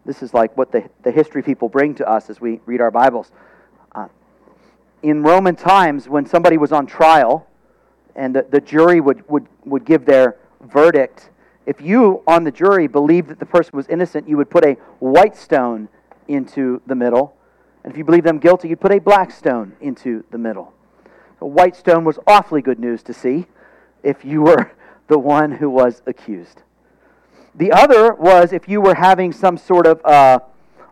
this 0.08 0.22
is 0.22 0.32
like 0.32 0.56
what 0.56 0.72
the, 0.72 0.88
the 1.02 1.12
history 1.12 1.42
people 1.42 1.68
bring 1.68 1.94
to 1.96 2.08
us 2.08 2.30
as 2.30 2.40
we 2.40 2.60
read 2.64 2.80
our 2.80 2.90
Bibles. 2.90 3.30
Uh, 3.94 4.08
in 5.02 5.22
Roman 5.22 5.54
times, 5.54 6.08
when 6.08 6.24
somebody 6.24 6.56
was 6.56 6.72
on 6.72 6.86
trial 6.86 7.46
and 8.16 8.34
the, 8.34 8.46
the 8.48 8.62
jury 8.62 9.02
would, 9.02 9.28
would, 9.28 9.46
would 9.66 9.84
give 9.84 10.06
their 10.06 10.38
verdict, 10.62 11.28
if 11.66 11.82
you 11.82 12.22
on 12.26 12.44
the 12.44 12.50
jury 12.50 12.86
believed 12.86 13.28
that 13.28 13.38
the 13.38 13.44
person 13.44 13.76
was 13.76 13.86
innocent, 13.88 14.26
you 14.26 14.38
would 14.38 14.48
put 14.48 14.64
a 14.64 14.72
white 14.98 15.36
stone 15.36 15.90
into 16.26 16.80
the 16.86 16.94
middle. 16.94 17.36
And 17.84 17.92
if 17.92 17.98
you 17.98 18.04
believed 18.04 18.24
them 18.24 18.38
guilty, 18.38 18.68
you'd 18.68 18.80
put 18.80 18.92
a 18.92 18.98
black 18.98 19.30
stone 19.30 19.76
into 19.78 20.24
the 20.30 20.38
middle. 20.38 20.72
A 21.42 21.46
white 21.46 21.76
stone 21.76 22.04
was 22.04 22.18
awfully 22.26 22.62
good 22.62 22.78
news 22.78 23.02
to 23.02 23.12
see 23.12 23.46
if 24.02 24.24
you 24.24 24.40
were 24.40 24.72
the 25.08 25.18
one 25.18 25.52
who 25.52 25.68
was 25.68 26.00
accused. 26.06 26.62
The 27.54 27.72
other 27.72 28.14
was 28.14 28.52
if 28.52 28.68
you 28.68 28.80
were 28.80 28.94
having 28.94 29.32
some 29.32 29.56
sort 29.56 29.86
of 29.86 30.04
uh, 30.04 30.40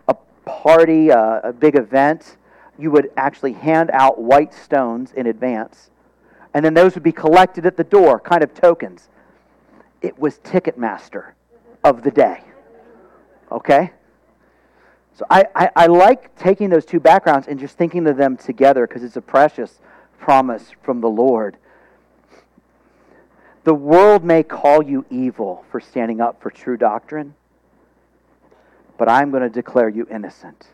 a 0.08 0.16
party, 0.44 1.10
uh, 1.10 1.40
a 1.44 1.52
big 1.52 1.76
event, 1.76 2.36
you 2.78 2.90
would 2.90 3.10
actually 3.16 3.52
hand 3.52 3.90
out 3.92 4.18
white 4.18 4.52
stones 4.52 5.12
in 5.12 5.26
advance, 5.26 5.90
and 6.54 6.64
then 6.64 6.74
those 6.74 6.94
would 6.94 7.02
be 7.02 7.12
collected 7.12 7.66
at 7.66 7.76
the 7.76 7.84
door, 7.84 8.20
kind 8.20 8.42
of 8.42 8.54
tokens. 8.54 9.08
It 10.02 10.18
was 10.18 10.38
Ticketmaster 10.38 11.32
of 11.82 12.02
the 12.02 12.10
day. 12.10 12.42
Okay? 13.50 13.92
So 15.14 15.24
I, 15.30 15.44
I, 15.54 15.70
I 15.74 15.86
like 15.86 16.36
taking 16.36 16.68
those 16.68 16.84
two 16.84 17.00
backgrounds 17.00 17.48
and 17.48 17.58
just 17.58 17.78
thinking 17.78 18.06
of 18.06 18.16
them 18.16 18.36
together 18.36 18.86
because 18.86 19.02
it's 19.02 19.16
a 19.16 19.22
precious 19.22 19.78
promise 20.18 20.72
from 20.82 21.00
the 21.00 21.08
Lord. 21.08 21.56
The 23.66 23.74
world 23.74 24.22
may 24.22 24.44
call 24.44 24.80
you 24.80 25.04
evil 25.10 25.64
for 25.72 25.80
standing 25.80 26.20
up 26.20 26.40
for 26.40 26.52
true 26.52 26.76
doctrine, 26.76 27.34
but 28.96 29.08
I'm 29.08 29.32
going 29.32 29.42
to 29.42 29.48
declare 29.48 29.88
you 29.88 30.06
innocent. 30.08 30.68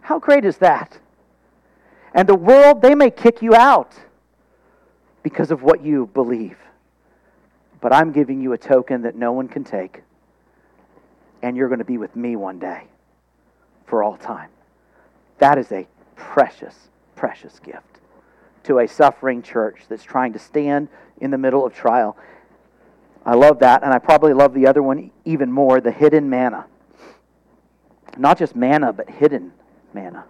How 0.00 0.18
great 0.18 0.46
is 0.46 0.56
that? 0.58 0.98
And 2.14 2.26
the 2.26 2.34
world, 2.34 2.80
they 2.80 2.94
may 2.94 3.10
kick 3.10 3.42
you 3.42 3.54
out 3.54 3.92
because 5.22 5.50
of 5.50 5.62
what 5.62 5.84
you 5.84 6.06
believe. 6.14 6.56
But 7.82 7.92
I'm 7.92 8.12
giving 8.12 8.40
you 8.40 8.54
a 8.54 8.58
token 8.58 9.02
that 9.02 9.14
no 9.14 9.32
one 9.32 9.46
can 9.46 9.62
take. 9.62 10.04
And 11.42 11.54
you're 11.54 11.68
going 11.68 11.80
to 11.80 11.84
be 11.84 11.98
with 11.98 12.16
me 12.16 12.36
one 12.36 12.58
day 12.58 12.84
for 13.84 14.02
all 14.02 14.16
time. 14.16 14.48
That 15.36 15.58
is 15.58 15.70
a 15.70 15.86
precious, 16.16 16.88
precious 17.14 17.58
gift 17.58 17.95
to 18.66 18.80
a 18.80 18.86
suffering 18.86 19.42
church 19.42 19.82
that's 19.88 20.02
trying 20.02 20.32
to 20.34 20.38
stand 20.38 20.88
in 21.20 21.30
the 21.30 21.38
middle 21.38 21.64
of 21.64 21.74
trial. 21.74 22.16
I 23.24 23.34
love 23.34 23.58
that, 23.60 23.82
and 23.82 23.92
I 23.92 23.98
probably 23.98 24.32
love 24.32 24.54
the 24.54 24.66
other 24.66 24.82
one 24.82 25.10
even 25.24 25.50
more 25.50 25.80
the 25.80 25.90
hidden 25.90 26.30
manna. 26.30 26.66
Not 28.16 28.38
just 28.38 28.54
manna, 28.54 28.92
but 28.92 29.10
hidden 29.10 29.52
manna. 29.92 30.24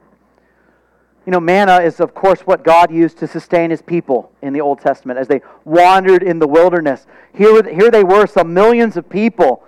You 1.26 1.32
know, 1.32 1.41
manna 1.41 1.78
is, 1.78 1.99
of 2.01 2.14
course, 2.14 2.43
what 2.43 2.62
God 2.62 2.91
used 2.91 3.18
to 3.18 3.26
sustain 3.26 3.70
his 3.70 3.82
people 3.82 4.32
in 4.43 4.53
the 4.53 4.61
Old 4.61 4.80
Testament 4.80 5.18
as 5.18 5.26
they 5.26 5.43
wandered 5.64 6.22
in 6.22 6.39
the 6.39 6.47
wilderness. 6.47 7.07
Here, 7.34 7.62
here 7.64 7.91
they 7.91 8.05
were, 8.05 8.26
some 8.26 8.55
millions 8.55 8.97
of 8.97 9.11
people 9.11 9.64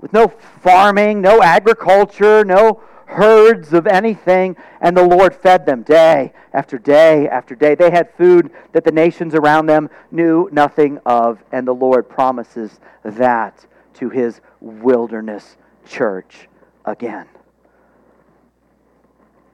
with 0.00 0.12
no 0.12 0.28
farming, 0.28 1.20
no 1.20 1.42
agriculture, 1.42 2.44
no 2.44 2.82
herds 3.08 3.72
of 3.72 3.86
anything, 3.86 4.54
and 4.80 4.96
the 4.96 5.06
Lord 5.06 5.34
fed 5.34 5.64
them 5.64 5.82
day 5.82 6.32
after 6.52 6.78
day 6.78 7.26
after 7.26 7.54
day. 7.54 7.74
They 7.74 7.90
had 7.90 8.14
food 8.16 8.50
that 8.72 8.84
the 8.84 8.92
nations 8.92 9.34
around 9.34 9.66
them 9.66 9.88
knew 10.10 10.48
nothing 10.52 10.98
of, 11.06 11.42
and 11.50 11.66
the 11.66 11.74
Lord 11.74 12.08
promises 12.08 12.80
that 13.02 13.66
to 13.94 14.10
his 14.10 14.40
wilderness 14.60 15.56
church 15.86 16.48
again. 16.84 17.26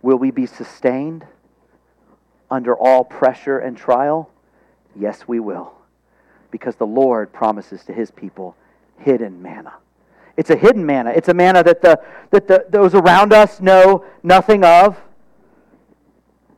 Will 0.03 0.19
we 0.19 0.31
be 0.31 0.47
sustained 0.47 1.25
under 2.51 2.77
all 2.77 3.05
pressure 3.05 3.59
and 3.59 3.77
trial? 3.77 4.31
Yes, 4.97 5.27
we 5.27 5.41
will, 5.41 5.73
because 6.51 6.77
the 6.77 6.87
Lord 6.87 7.33
promises 7.33 7.85
to 7.85 7.93
his 7.93 8.11
people 8.11 8.57
hidden 8.99 9.41
manna. 9.41 9.75
It's 10.37 10.51
a 10.51 10.57
hidden 10.57 10.85
manna. 10.85 11.11
It's 11.11 11.29
a 11.29 11.35
manna 11.35 11.63
that, 11.63 11.81
the, 11.81 12.01
that 12.31 12.49
the, 12.49 12.67
those 12.69 12.95
around 12.95 13.33
us 13.33 13.61
know 13.61 14.05
nothing 14.23 14.65
of. 14.65 15.01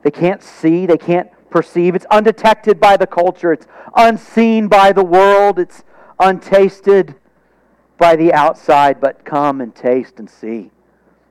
They 0.03 0.11
can't 0.11 0.43
see, 0.43 0.87
they 0.87 0.99
can't 0.99 1.29
perceive. 1.51 1.95
It's 1.95 2.07
undetected 2.07 2.81
by 2.81 2.97
the 2.97 3.07
culture, 3.07 3.53
it's 3.53 3.66
unseen 3.95 4.68
by 4.68 4.93
the 4.93 5.05
world, 5.05 5.59
it's 5.59 5.85
untasted 6.18 7.16
by 7.99 8.16
the 8.16 8.33
outside. 8.33 9.01
But 9.01 9.24
come 9.24 9.61
and 9.61 9.74
taste 9.74 10.18
and 10.18 10.31
see. 10.31 10.70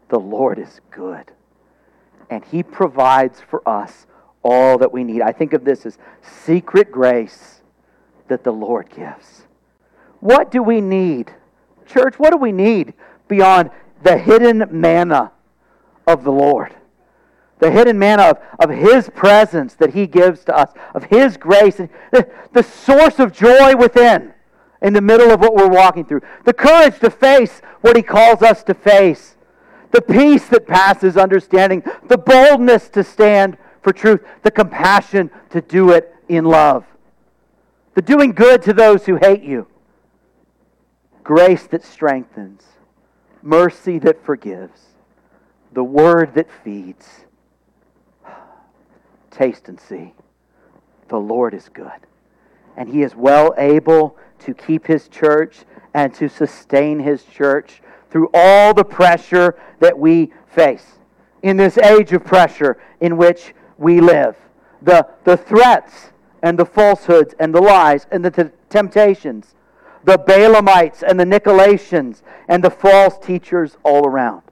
The 0.09 0.19
Lord 0.19 0.59
is 0.59 0.81
good. 0.91 1.31
And 2.29 2.43
He 2.45 2.63
provides 2.63 3.41
for 3.41 3.67
us 3.67 4.05
all 4.43 4.77
that 4.77 4.91
we 4.91 5.03
need. 5.03 5.21
I 5.21 5.31
think 5.31 5.53
of 5.53 5.65
this 5.65 5.85
as 5.85 5.97
secret 6.21 6.91
grace 6.91 7.61
that 8.27 8.43
the 8.43 8.51
Lord 8.51 8.89
gives. 8.89 9.43
What 10.19 10.51
do 10.51 10.61
we 10.61 10.81
need? 10.81 11.33
Church, 11.85 12.17
what 12.17 12.31
do 12.31 12.37
we 12.37 12.51
need 12.51 12.93
beyond 13.27 13.69
the 14.03 14.17
hidden 14.17 14.65
manna 14.71 15.31
of 16.07 16.23
the 16.23 16.31
Lord? 16.31 16.75
The 17.59 17.71
hidden 17.71 17.97
manna 17.97 18.23
of, 18.23 18.37
of 18.59 18.69
His 18.69 19.09
presence 19.09 19.75
that 19.75 19.93
He 19.93 20.07
gives 20.07 20.43
to 20.45 20.55
us, 20.55 20.71
of 20.93 21.05
His 21.05 21.37
grace, 21.37 21.77
the, 21.77 22.29
the 22.51 22.63
source 22.63 23.19
of 23.19 23.31
joy 23.31 23.75
within 23.75 24.33
in 24.81 24.93
the 24.93 25.01
middle 25.01 25.31
of 25.31 25.39
what 25.39 25.55
we're 25.55 25.69
walking 25.69 26.05
through. 26.05 26.21
The 26.43 26.53
courage 26.53 26.99
to 26.99 27.09
face 27.09 27.61
what 27.81 27.95
He 27.95 28.03
calls 28.03 28.41
us 28.41 28.63
to 28.63 28.73
face. 28.73 29.35
The 29.91 30.01
peace 30.01 30.47
that 30.49 30.67
passes 30.67 31.15
understanding. 31.15 31.83
The 32.07 32.17
boldness 32.17 32.89
to 32.89 33.03
stand 33.03 33.57
for 33.81 33.93
truth. 33.93 34.21
The 34.43 34.51
compassion 34.51 35.31
to 35.51 35.61
do 35.61 35.91
it 35.91 36.13
in 36.27 36.43
love. 36.43 36.85
The 37.93 38.01
doing 38.01 38.33
good 38.33 38.61
to 38.63 38.73
those 38.73 39.05
who 39.05 39.15
hate 39.15 39.43
you 39.43 39.67
grace 41.25 41.65
that 41.67 41.83
strengthens, 41.83 42.61
mercy 43.41 43.97
that 43.97 44.23
forgives, 44.23 44.79
the 45.73 45.83
word 45.83 46.33
that 46.35 46.47
feeds. 46.63 47.25
Taste 49.31 49.67
and 49.67 49.79
see. 49.79 50.13
The 51.09 51.17
Lord 51.17 51.53
is 51.53 51.67
good. 51.67 51.89
And 52.77 52.87
He 52.87 53.01
is 53.01 53.15
well 53.15 53.53
able 53.57 54.17
to 54.39 54.53
keep 54.53 54.85
His 54.85 55.07
church 55.07 55.65
and 55.95 56.13
to 56.13 56.29
sustain 56.29 56.99
His 56.99 57.23
church 57.23 57.81
through 58.11 58.29
all 58.33 58.73
the 58.73 58.85
pressure 58.85 59.59
that 59.79 59.97
we 59.97 60.31
face 60.47 60.99
in 61.41 61.57
this 61.57 61.77
age 61.79 62.13
of 62.13 62.23
pressure 62.23 62.77
in 63.01 63.17
which 63.17 63.55
we 63.77 63.99
live. 63.99 64.37
The, 64.83 65.07
the 65.23 65.37
threats 65.37 66.11
and 66.43 66.57
the 66.57 66.65
falsehoods 66.65 67.33
and 67.39 67.53
the 67.53 67.61
lies 67.61 68.05
and 68.11 68.23
the 68.23 68.31
t- 68.31 68.51
temptations 68.69 69.55
the 70.05 70.19
Balaamites 70.19 71.01
and 71.01 71.19
the 71.19 71.25
Nicolaitans 71.25 72.21
and 72.47 72.63
the 72.63 72.69
false 72.69 73.17
teachers 73.17 73.75
all 73.83 74.05
around. 74.05 74.43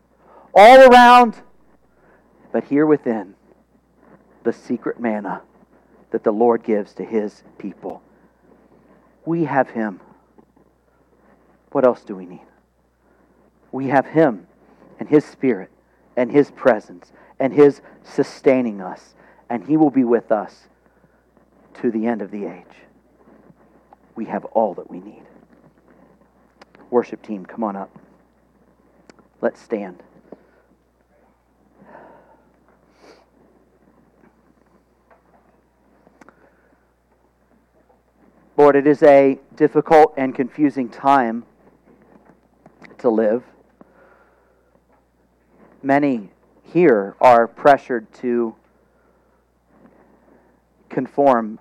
All 0.54 0.92
around, 0.92 1.42
but 2.52 2.66
here 2.66 2.86
within, 2.86 3.36
the 4.44 4.54
secret 4.54 5.00
manna 5.00 5.42
that 6.12 6.24
the 6.24 6.32
Lord 6.32 6.64
gives 6.64 6.94
to 6.96 7.06
his 7.06 7.44
people. 7.58 8.02
We 9.26 9.46
have 9.46 9.70
him. 9.70 10.02
What 11.72 11.86
else 11.86 12.04
do 12.04 12.16
we 12.16 12.26
need? 12.26 12.46
We 13.72 13.88
have 13.88 14.08
him 14.08 14.48
and 15.00 15.10
his 15.10 15.26
spirit 15.26 15.72
and 16.16 16.32
his 16.32 16.52
presence 16.52 17.12
and 17.40 17.54
his 17.54 17.82
sustaining 18.04 18.82
us, 18.82 19.16
and 19.50 19.66
he 19.66 19.78
will 19.78 19.90
be 19.90 20.04
with 20.04 20.32
us 20.32 20.68
to 21.76 21.90
the 21.90 22.06
end 22.06 22.22
of 22.22 22.32
the 22.32 22.46
age. 22.46 22.66
We 24.16 24.26
have 24.26 24.46
all 24.46 24.76
that 24.76 24.90
we 24.90 25.00
need. 25.00 25.24
Worship 26.94 27.24
team, 27.24 27.44
come 27.44 27.64
on 27.64 27.76
up. 27.76 27.90
Let's 29.42 29.60
stand. 29.60 30.04
Lord, 38.56 38.76
it 38.76 38.86
is 38.86 39.02
a 39.02 39.40
difficult 39.56 40.14
and 40.18 40.36
confusing 40.36 40.88
time 40.88 41.46
to 43.00 43.10
live. 43.10 43.44
Many 45.82 46.30
here 46.62 47.16
are 47.20 47.48
pressured 47.48 48.14
to 48.22 48.54
conform 50.90 51.58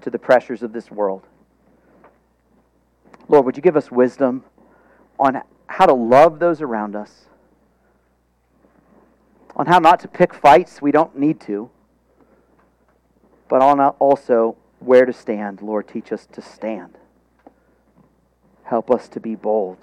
to 0.00 0.08
the 0.08 0.18
pressures 0.18 0.62
of 0.62 0.72
this 0.72 0.90
world. 0.90 1.26
Lord, 3.28 3.44
would 3.44 3.56
you 3.56 3.62
give 3.62 3.76
us 3.76 3.90
wisdom 3.90 4.44
on 5.18 5.42
how 5.66 5.86
to 5.86 5.94
love 5.94 6.38
those 6.38 6.60
around 6.60 6.96
us, 6.96 7.26
on 9.56 9.66
how 9.66 9.78
not 9.78 10.00
to 10.00 10.08
pick 10.08 10.34
fights 10.34 10.82
we 10.82 10.92
don't 10.92 11.16
need 11.18 11.40
to, 11.40 11.70
but 13.48 13.62
on 13.62 13.80
also 13.80 14.56
where 14.80 15.06
to 15.06 15.12
stand. 15.12 15.62
Lord, 15.62 15.88
teach 15.88 16.12
us 16.12 16.26
to 16.32 16.42
stand. 16.42 16.98
Help 18.64 18.90
us 18.90 19.08
to 19.08 19.20
be 19.20 19.34
bold. 19.34 19.78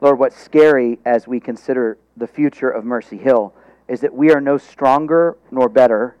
Lord, 0.00 0.18
what's 0.18 0.36
scary 0.36 0.98
as 1.04 1.28
we 1.28 1.38
consider 1.38 1.96
the 2.16 2.26
future 2.26 2.68
of 2.68 2.84
Mercy 2.84 3.16
Hill 3.16 3.54
is 3.86 4.00
that 4.00 4.12
we 4.12 4.32
are 4.32 4.40
no 4.40 4.58
stronger 4.58 5.36
nor 5.50 5.68
better 5.68 6.16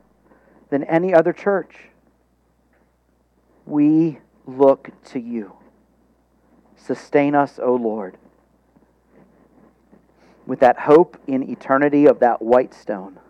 than 0.70 0.84
any 0.84 1.12
other 1.12 1.32
church. 1.32 1.88
We 3.66 4.18
look 4.46 4.90
to 5.06 5.20
you. 5.20 5.54
Sustain 6.76 7.34
us, 7.34 7.60
O 7.62 7.74
Lord, 7.74 8.16
with 10.46 10.60
that 10.60 10.80
hope 10.80 11.16
in 11.26 11.48
eternity 11.48 12.06
of 12.06 12.18
that 12.20 12.42
white 12.42 12.74
stone, 12.74 13.20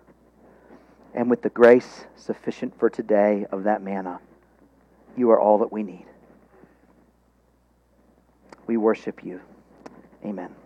and 1.15 1.29
with 1.29 1.43
the 1.43 1.51
grace 1.51 2.07
sufficient 2.17 2.79
for 2.79 2.89
today 2.89 3.45
of 3.53 3.65
that 3.65 3.83
manna. 3.83 4.21
You 5.17 5.31
are 5.31 5.41
all 5.41 5.59
that 5.59 5.71
we 5.71 5.83
need. 5.83 6.07
We 8.67 8.79
worship 8.79 9.23
you. 9.23 9.41
Amen. 10.25 10.55